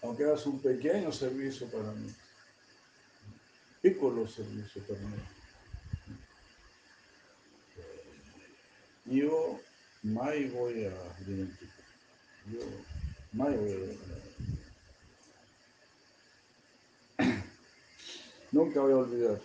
[0.01, 2.09] aunque hagas un pequeño servicio para mí,
[3.81, 5.15] piccolo servicio para mí,
[9.05, 9.59] yo
[10.01, 11.85] mai voy a identificar.
[13.33, 14.23] Identificar.
[18.51, 19.41] Nunca voy a olvidar,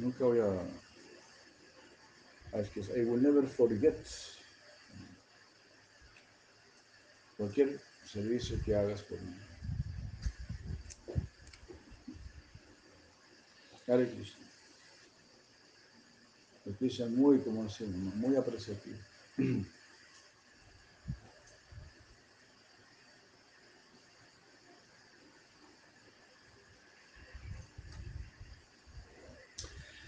[0.00, 0.80] nunca voy a
[2.52, 3.96] es que I will never forget
[7.36, 9.36] cualquier servicio que hagas por mí.
[13.86, 14.46] Hare Krishna.
[16.66, 18.98] El Krishna muy, como decimos, muy apreciativo.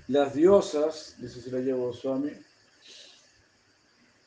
[0.08, 2.32] Las diosas, dice si la llevo Swami,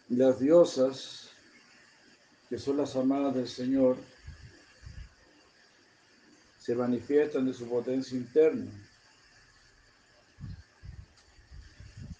[0.09, 1.29] las diosas
[2.49, 3.97] que son las amadas del Señor,
[6.59, 8.71] se manifiestan de su potencia interna.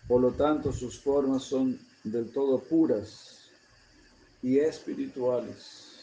[0.08, 3.50] Por lo tanto, sus formas son del todo puras
[4.44, 5.96] y espirituales.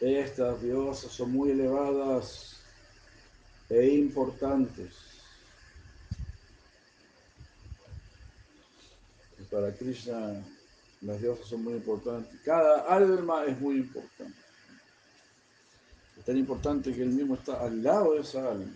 [0.00, 2.61] Estas diosas son muy elevadas
[3.72, 4.94] e importantes.
[9.50, 10.42] Para Krishna,
[11.02, 12.40] las diosas son muy importantes.
[12.42, 14.40] Cada alma es muy importante.
[16.18, 18.72] Es tan importante que él mismo está al lado de esa alma.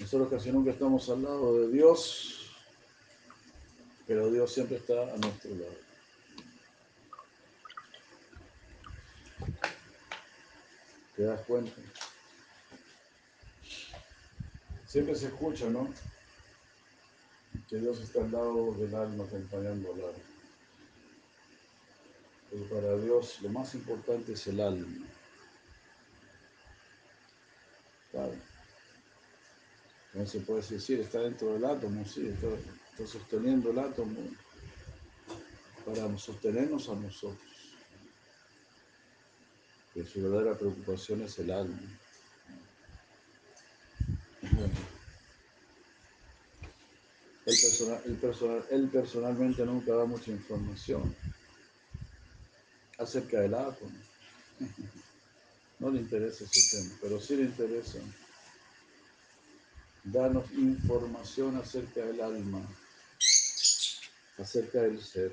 [0.00, 2.42] Nosotros casi nunca estamos al lado de Dios
[4.06, 5.91] pero Dios siempre está a nuestro lado.
[11.22, 11.70] ¿Te das cuenta?
[14.88, 15.88] Siempre se escucha, ¿no?
[17.68, 20.24] Que Dios está al lado del alma, acompañando al alma.
[22.50, 25.06] Pero para Dios lo más importante es el alma.
[28.10, 28.34] Claro.
[30.14, 32.48] No se puede decir, está dentro del átomo, sí, está,
[32.90, 34.18] está sosteniendo el átomo
[35.86, 37.51] para sostenernos a nosotros.
[39.94, 41.78] Que su verdadera preocupación es el alma.
[47.44, 51.14] Él, persona- él personal- él personalmente nunca da mucha información
[52.98, 53.92] acerca del átomo.
[55.78, 57.98] No le interesa ese tema, pero sí le interesa
[60.04, 62.60] darnos información acerca del alma,
[64.38, 65.32] acerca del ser.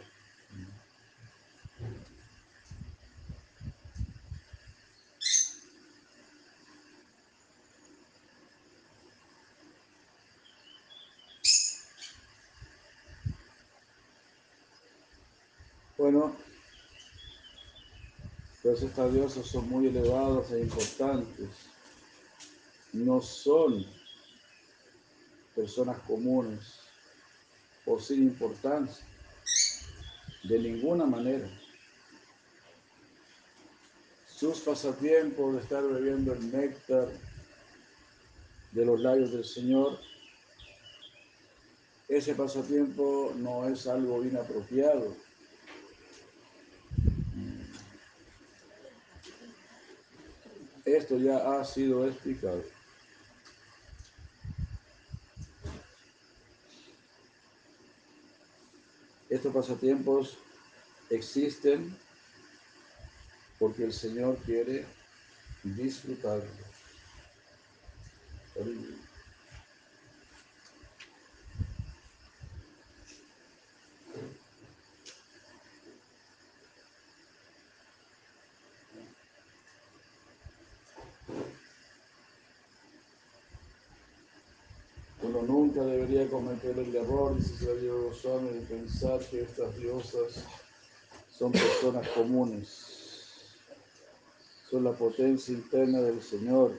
[16.12, 16.36] Bueno,
[18.64, 21.50] estas diosas son muy elevadas e importantes.
[22.94, 23.86] No son
[25.56, 26.80] personas comunes
[27.86, 29.06] o sin importancia,
[30.46, 31.48] de ninguna manera.
[34.36, 37.08] Sus pasatiempos de estar bebiendo el néctar
[38.72, 40.00] de los labios del Señor,
[42.08, 45.29] ese pasatiempo no es algo inapropiado.
[50.96, 52.64] Esto ya ha sido explicado.
[59.30, 60.40] Estos pasatiempos
[61.12, 61.96] existen
[63.60, 64.84] porque el Señor quiere
[65.64, 66.50] disfrutarlos.
[85.22, 90.44] Uno nunca debería cometer el error, dice de pensar que estas diosas
[91.38, 92.98] son personas comunes.
[94.70, 96.78] Son la potencia interna del Señor.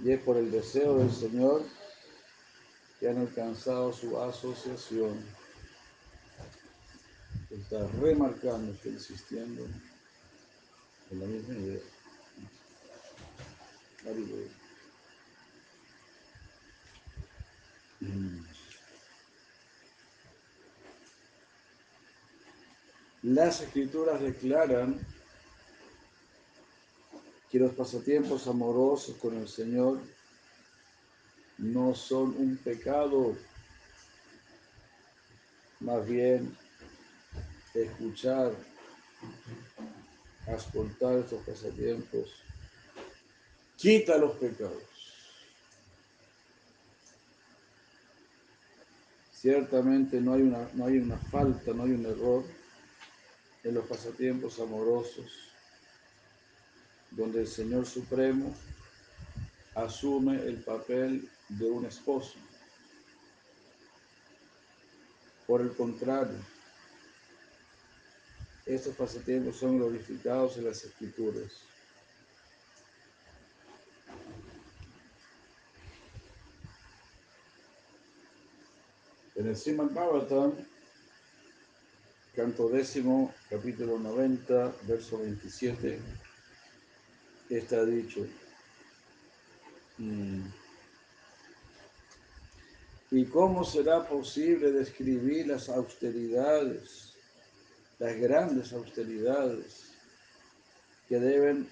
[0.00, 1.62] Y es por el deseo del Señor
[3.00, 5.18] que han alcanzado su asociación.
[7.50, 9.66] Está remarcando, está insistiendo
[11.10, 11.80] en la misma idea.
[14.04, 14.40] Haribol.
[14.40, 14.66] Mm.
[23.22, 25.00] Las escrituras declaran
[27.50, 30.00] que los pasatiempos amorosos con el Señor
[31.58, 33.36] no son un pecado,
[35.80, 36.56] más bien
[37.74, 38.52] escuchar,
[40.46, 42.42] ascoltar estos pasatiempos,
[43.76, 44.95] quita los pecados.
[49.46, 52.44] Ciertamente no hay una, no hay una falta, no hay un error
[53.62, 55.52] en los pasatiempos amorosos,
[57.12, 58.52] donde el Señor Supremo
[59.76, 62.34] asume el papel de un esposo.
[65.46, 66.40] Por el contrario,
[68.64, 71.52] estos pasatiempos son glorificados en las Escrituras.
[79.36, 80.54] En el Srimad Bhagavatam,
[82.34, 85.98] canto décimo, capítulo 90, verso 27,
[87.50, 88.26] está dicho,
[93.10, 97.14] ¿Y cómo será posible describir las austeridades,
[97.98, 99.92] las grandes austeridades
[101.10, 101.68] que deben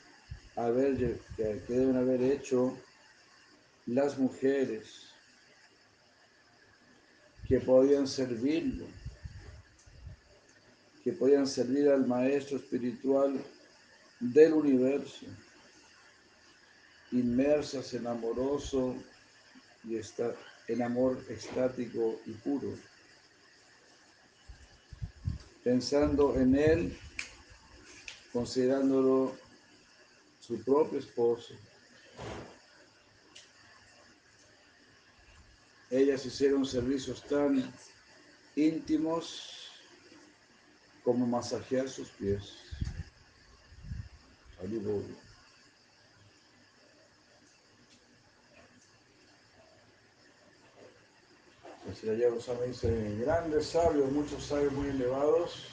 [0.56, 2.76] haber, que deben haber hecho
[3.86, 5.13] las mujeres
[7.48, 8.86] que podían servirlo,
[11.02, 13.38] que podían servir al Maestro espiritual
[14.20, 15.26] del universo,
[17.12, 18.96] inmersas en amoroso
[19.84, 20.34] y está
[20.68, 22.74] en amor estático y puro,
[25.62, 26.98] pensando en Él,
[28.32, 29.36] considerándolo
[30.40, 31.54] su propio esposo.
[35.94, 37.72] Ellas hicieron servicios tan
[38.56, 39.70] íntimos
[41.04, 42.56] como masajear sus pies.
[51.88, 52.14] Así la
[52.58, 55.68] me dice, grandes sabios, muchos sabios muy elevados,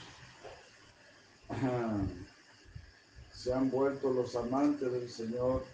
[3.34, 5.66] se han vuelto los amantes del Señor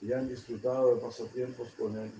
[0.00, 2.12] y han disfrutado de pasatiempos con Él.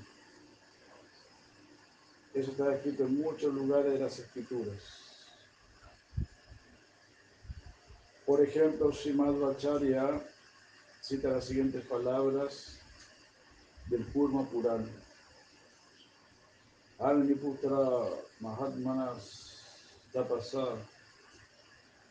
[2.35, 4.79] Eso está escrito en muchos lugares de las Escrituras.
[8.27, 10.23] Por ejemplo, Shimad Vacharya
[11.01, 12.79] cita las siguientes palabras
[13.87, 14.87] del Purma Purana.
[16.99, 18.11] Putra
[18.41, 19.55] Mahatmanas
[20.13, 20.77] Tapasa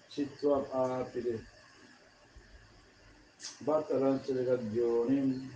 [0.09, 0.65] Chitva
[1.01, 1.39] Apire
[3.63, 5.49] Bhattaranchalagat Yonim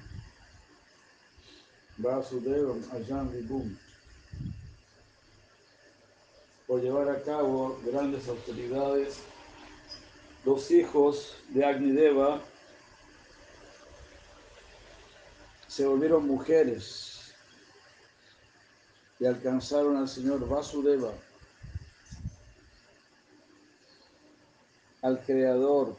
[1.99, 3.77] Vasudevam Ajan Vibhum
[6.71, 9.19] por llevar a cabo grandes austeridades,
[10.45, 12.41] los hijos de Agnideva
[15.67, 17.33] se volvieron mujeres
[19.19, 21.11] y alcanzaron al Señor Vasudeva,
[25.01, 25.97] al Creador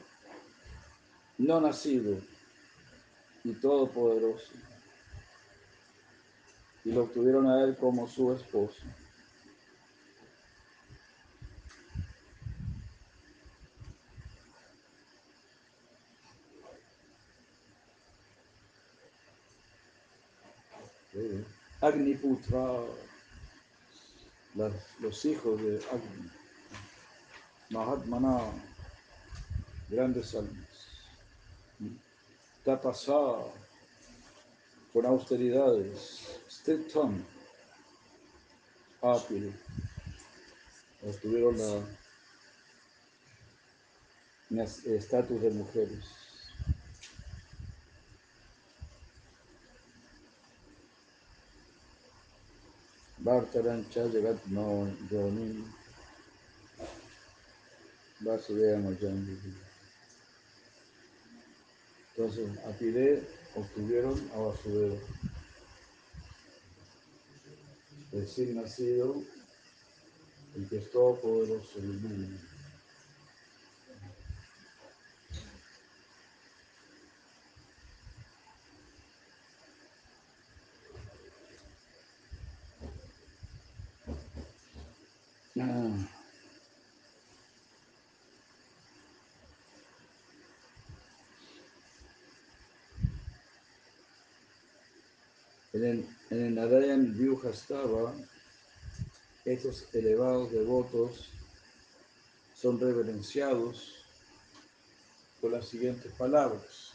[1.37, 2.17] no nacido
[3.45, 4.53] y todopoderoso,
[6.83, 8.81] y lo obtuvieron a Él como su esposo.
[21.83, 22.79] Agniputra,
[25.01, 26.31] los hijos de Agni,
[27.71, 28.53] Mahatmana,
[29.89, 30.69] grandes almas,
[32.65, 33.35] Tapasa,
[34.93, 37.25] con austeridades, Stetton,
[39.03, 39.53] Apiri,
[41.21, 41.57] tuvieron
[44.51, 46.32] la estatus de mujeres.
[55.11, 55.65] Jonin
[58.21, 59.55] Vasudeva Majanji.
[62.17, 63.23] Entonces, a Pide
[63.55, 64.97] obtuvieron a Vasudeva.
[68.13, 69.23] Recién nacido,
[70.57, 72.52] el que es todopoderoso del mundo.
[95.73, 98.15] En el, en el Narayan Vyuhastava,
[99.45, 101.31] estos elevados devotos
[102.55, 104.05] son reverenciados
[105.41, 106.93] con las siguientes palabras.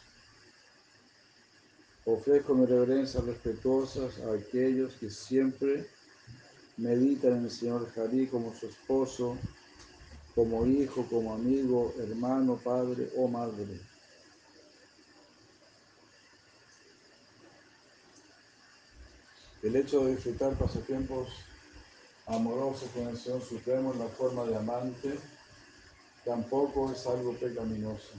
[2.04, 5.86] Ofrezco mi reverencias respetuosas a aquellos que siempre
[6.78, 9.36] meditan en el Señor Hari como su esposo,
[10.34, 13.80] como hijo, como amigo, hermano, padre o madre.
[19.62, 21.28] El hecho de disfrutar pasatiempos
[22.26, 25.18] amorosos con el Señor Supremo en la forma de amante
[26.24, 28.12] tampoco es algo pecaminoso.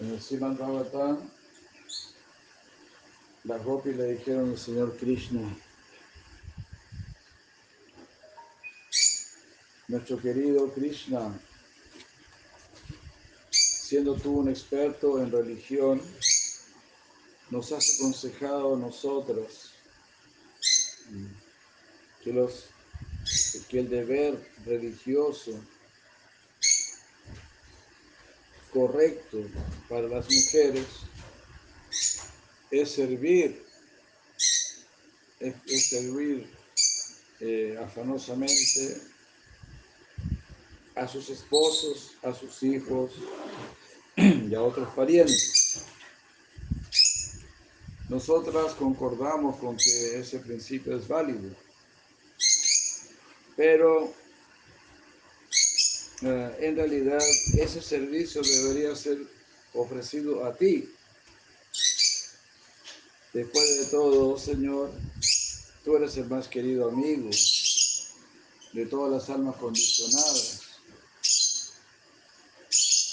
[0.00, 0.58] En el Siman
[3.44, 5.40] las Gopis le dijeron al Señor Krishna,
[9.88, 11.38] nuestro querido Krishna,
[13.50, 16.00] siendo tú un experto en religión,
[17.50, 19.72] nos has aconsejado a nosotros
[22.22, 22.64] que, los,
[23.68, 25.52] que el deber religioso
[28.72, 29.38] correcto
[29.88, 30.86] para las mujeres
[32.80, 33.64] es servir
[35.40, 36.46] es, servir
[37.40, 39.00] eh, afanosamente
[40.94, 43.12] a sus esposos, a sus hijos
[44.16, 45.82] y a otros parientes.
[48.08, 51.50] Nosotras concordamos con que ese principio es válido,
[53.56, 54.12] pero
[56.22, 57.22] eh, en realidad
[57.58, 59.18] ese servicio debería ser
[59.72, 60.93] ofrecido a ti.
[63.34, 64.92] Después de todo, Señor,
[65.84, 67.30] tú eres el más querido amigo
[68.72, 70.60] de todas las almas condicionadas.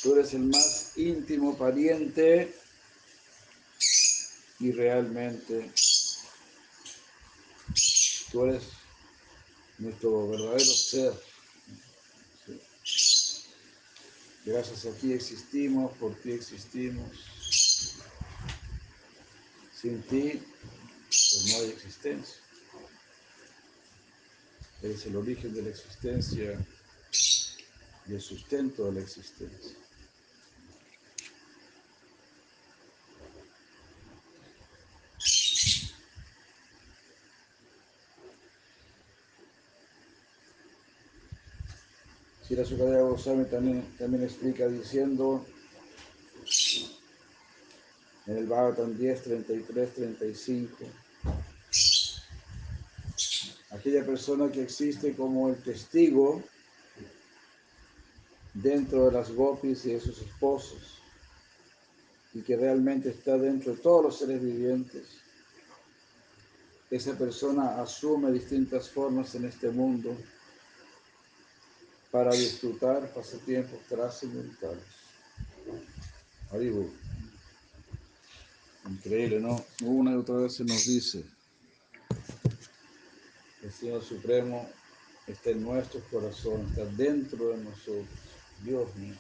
[0.04, 2.56] Tú eres el más íntimo pariente
[4.60, 5.72] y realmente
[8.32, 8.64] tú eres
[9.80, 11.14] nuestro verdadero ser.
[14.46, 17.31] Gracias a ti existimos, por ti existimos.
[19.82, 20.40] Sin ti,
[21.08, 22.36] pues no hay existencia.
[24.84, 26.64] Eres el origen de la existencia
[28.08, 29.76] y el sustento de la existencia.
[42.48, 45.44] Shira Sukadeva Goswami también, también explica diciendo
[48.32, 50.78] en el Bhagavatam 10, 33, 35,
[53.72, 56.42] aquella persona que existe como el testigo
[58.54, 61.02] dentro de las gopis y de sus esposos
[62.34, 65.18] y que realmente está dentro de todos los seres vivientes.
[66.90, 70.16] Esa persona asume distintas formas en este mundo
[72.12, 74.84] para disfrutar pasatiempos trascendentales.
[76.50, 77.01] Haribu.
[78.90, 79.64] Increíble, ¿no?
[79.84, 81.24] Una y otra vez se nos dice,
[83.64, 84.68] el Señor Supremo
[85.28, 88.08] está en nuestros corazones, está dentro de nosotros.
[88.64, 89.16] Dios mío.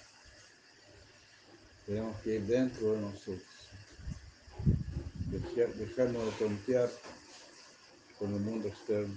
[1.86, 3.41] Tenemos que ir dentro de nosotros.
[5.32, 6.91] Dejar- dejarnos de tontear
[8.20, 9.16] con el mundo externo,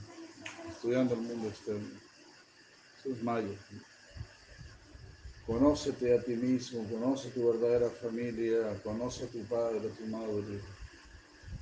[0.71, 1.89] estudiando el mundo externo.
[3.01, 3.55] Eso es mayo.
[5.47, 10.61] Conócete a ti mismo, conoce tu verdadera familia, conoce a tu padre, a tu madre,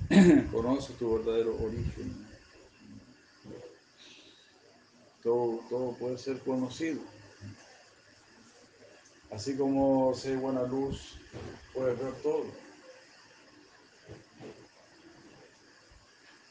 [0.51, 2.25] conoce tu verdadero origen.
[5.21, 7.01] Todo, todo puede ser conocido.
[9.31, 11.17] Así como hay buena luz,
[11.73, 12.45] puedes ver todo.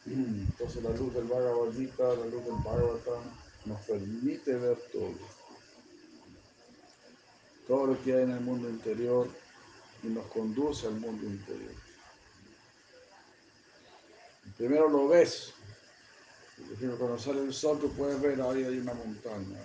[0.06, 3.22] Entonces la luz del Bhagavad Gita, la luz del Bhagavatam,
[3.64, 5.41] nos permite ver todo.
[7.66, 9.28] Todo lo que hay en el mundo interior
[10.02, 11.72] y nos conduce al mundo interior.
[14.56, 15.52] Primero lo ves.
[16.56, 19.58] Por ejemplo, cuando sale el sol, tú puedes ver ahí hay una montaña.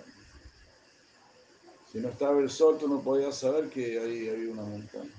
[1.92, 5.10] Si no estaba el sol, tú no podías saber que ahí había una montaña.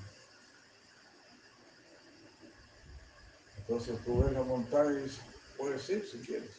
[3.57, 6.49] Entonces tú ves la montaña y puedes ir si quieres.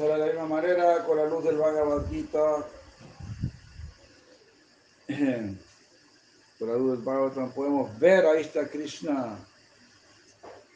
[0.00, 2.66] Ahora de la misma manera, con la luz del Bhagavad Gita,
[6.58, 9.38] con la luz del Bhagavatam, podemos ver, ahí está Krishna.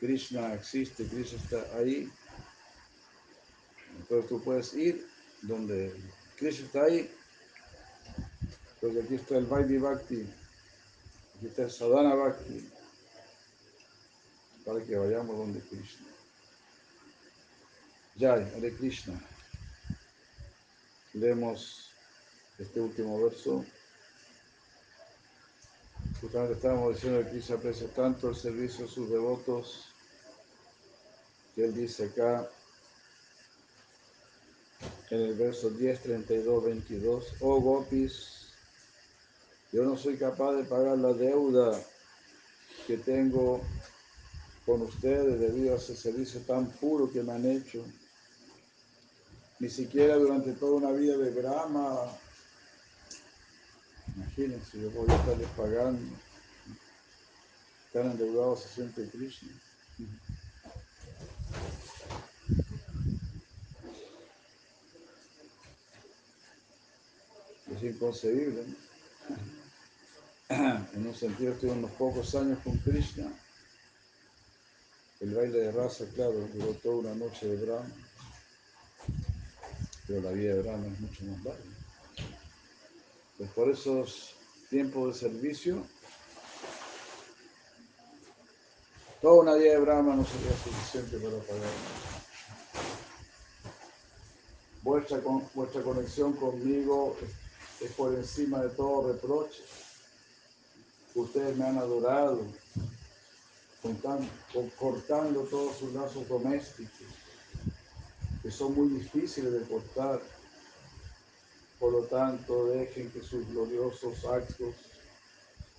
[0.01, 2.11] Krishna existe, Krishna está ahí.
[3.99, 5.07] Entonces tú puedes ir
[5.43, 5.95] donde
[6.37, 7.11] Krishna está ahí.
[8.75, 10.29] Entonces aquí está el Vaidhi Bhakti,
[11.37, 12.71] aquí está el Sadhana Bhakti,
[14.65, 16.07] para que vayamos donde Krishna.
[18.19, 19.21] Jai, Hare Krishna.
[21.15, 21.91] Leemos
[22.59, 23.65] este último verso.
[26.21, 29.85] Justamente estábamos diciendo que Krishna aprecia tanto el servicio a sus devotos
[31.55, 32.49] que él dice acá
[35.11, 38.49] en el verso 10, 32, 22, oh gopis,
[39.73, 41.81] yo no soy capaz de pagar la deuda
[42.87, 43.63] que tengo
[44.65, 47.85] con ustedes debido a ese servicio tan puro que me han hecho.
[49.59, 52.11] Ni siquiera durante toda una vida de Brahma,
[54.17, 56.17] imagínense, yo voy a estarles pagando.
[57.87, 59.53] Están endeudados se siente Krishna.
[67.75, 68.65] Es inconcebible.
[68.67, 68.77] ¿no?
[70.95, 73.27] En un sentido, estuve unos pocos años con Krishna.
[75.21, 77.95] El baile de raza, claro, duró toda una noche de Brahma.
[80.07, 81.86] Pero la vida de Brahma es mucho más larga.
[83.39, 84.35] Pues por esos
[84.71, 85.83] tiempos de servicio,
[89.23, 91.73] Toda una día de Brahma no sería suficiente para pagar.
[94.83, 97.17] Vuestra, con- vuestra conexión conmigo
[97.81, 99.65] es, por encima de todo reproche.
[101.15, 102.41] Ustedes me han adorado,
[104.79, 106.91] cortando todos sus lazos domésticos,
[108.43, 110.21] que son muy difíciles de cortar.
[111.79, 114.75] Por lo tanto, dejen que sus gloriosos actos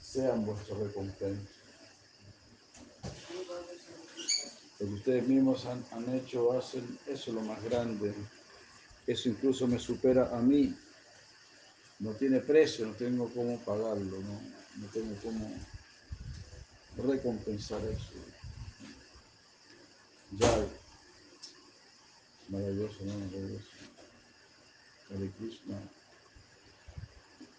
[0.02, 1.52] sean vuestra recompensa.
[4.80, 8.14] Lo que ustedes mismos han, han hecho, hacen, eso es lo más grande.
[9.08, 10.76] Eso incluso me supera a mí.
[12.00, 14.39] No tiene precio, no tengo cómo pagarlo, no,
[14.76, 15.50] no tengo cómo
[16.98, 18.12] recompensar eso.
[20.32, 20.68] Ya,
[22.50, 23.14] maravilloso, ¿no?
[23.18, 23.77] Maravilloso.
[25.10, 25.80] Hare Krishna.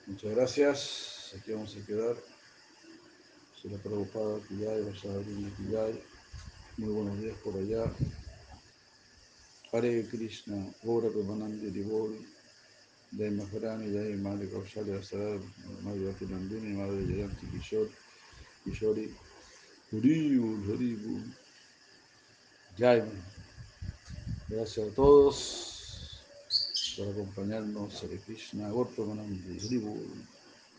[0.06, 1.32] Muchas gracias.
[1.36, 2.16] Aquí vamos a quedar.
[3.60, 6.02] Se Prabhupada Kiyai.
[6.76, 7.90] Muy buenos días por allá.
[9.72, 12.16] Hare Krishna, Gora Premanandi Divol,
[13.16, 15.40] Jai Maharani, Jai Madre Kaushalya Sarar,
[15.82, 17.90] Madre Bhakti Nandini, Madre Kishore,
[18.64, 19.12] Kishori.
[22.78, 23.02] Jai.
[24.48, 25.77] Gracias a todos
[26.98, 28.02] por acompañarnos.
[28.02, 30.02] Hare Krishna, Gora Premanandi Divol.